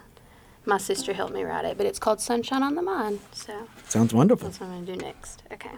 my 0.65 0.77
sister 0.77 1.13
helped 1.13 1.33
me 1.33 1.43
write 1.43 1.63
it, 1.63 1.77
but 1.77 1.85
it's 1.85 1.97
called 1.99 2.19
Sunshine 2.19 2.61
on 2.61 2.75
the 2.75 2.81
Mind. 2.81 3.19
So 3.31 3.67
Sounds 3.87 4.13
wonderful. 4.13 4.49
that's 4.49 4.59
what 4.59 4.67
I'm 4.69 4.85
gonna 4.85 4.97
do 4.97 5.05
next. 5.05 5.43
Okay. 5.51 5.71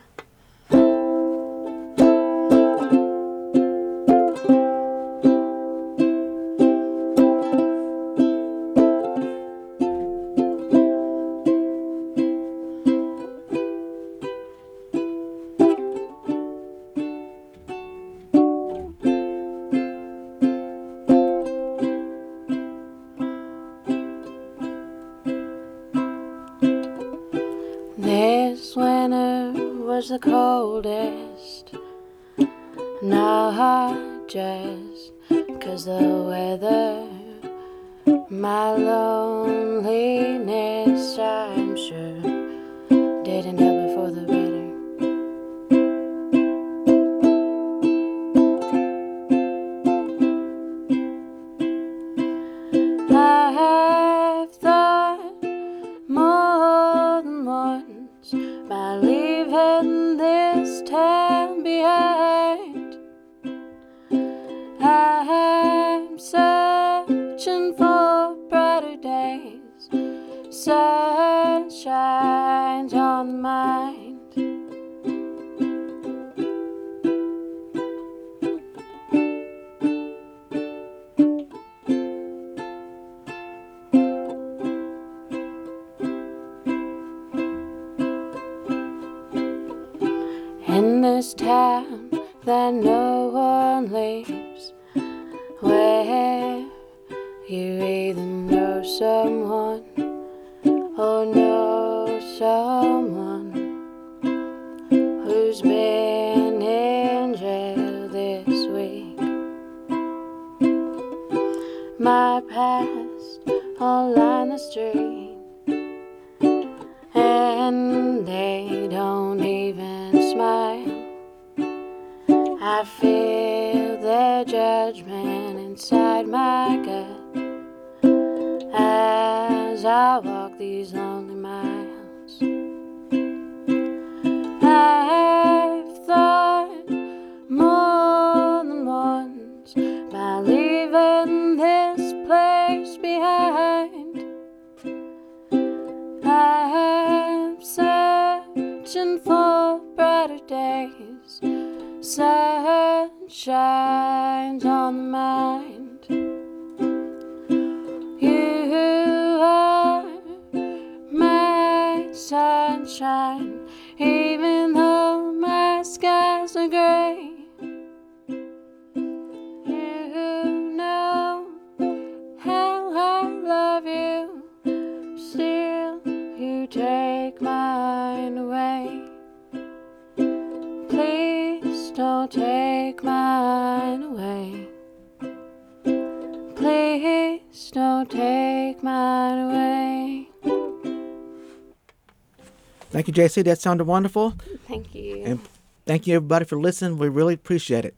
Jacy. 193.20 193.42
That 193.42 193.60
sounded 193.60 193.84
wonderful. 193.84 194.36
Thank 194.66 194.96
you. 194.96 195.24
And 195.26 195.40
thank 195.86 196.08
you, 196.08 196.16
everybody, 196.16 196.46
for 196.46 196.58
listening. 196.58 196.98
We 196.98 197.10
really 197.10 197.34
appreciate 197.34 197.84
it. 197.84 197.96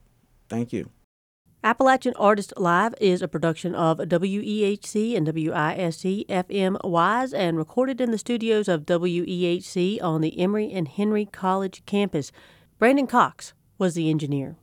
Thank 0.49 0.73
you. 0.73 0.89
Appalachian 1.63 2.15
Artist 2.17 2.53
Live 2.57 2.95
is 2.99 3.21
a 3.21 3.27
production 3.27 3.75
of 3.75 3.99
WEHC 3.99 5.15
and 5.15 5.27
WISC 5.27 6.25
FM 6.25 6.83
Wise 6.83 7.33
and 7.33 7.55
recorded 7.55 8.01
in 8.01 8.09
the 8.09 8.17
studios 8.17 8.67
of 8.67 8.87
WEHC 8.87 10.01
on 10.01 10.21
the 10.21 10.39
Emory 10.39 10.71
and 10.71 10.87
Henry 10.87 11.27
College 11.27 11.85
campus. 11.85 12.31
Brandon 12.79 13.05
Cox 13.05 13.53
was 13.77 13.93
the 13.93 14.09
engineer. 14.09 14.57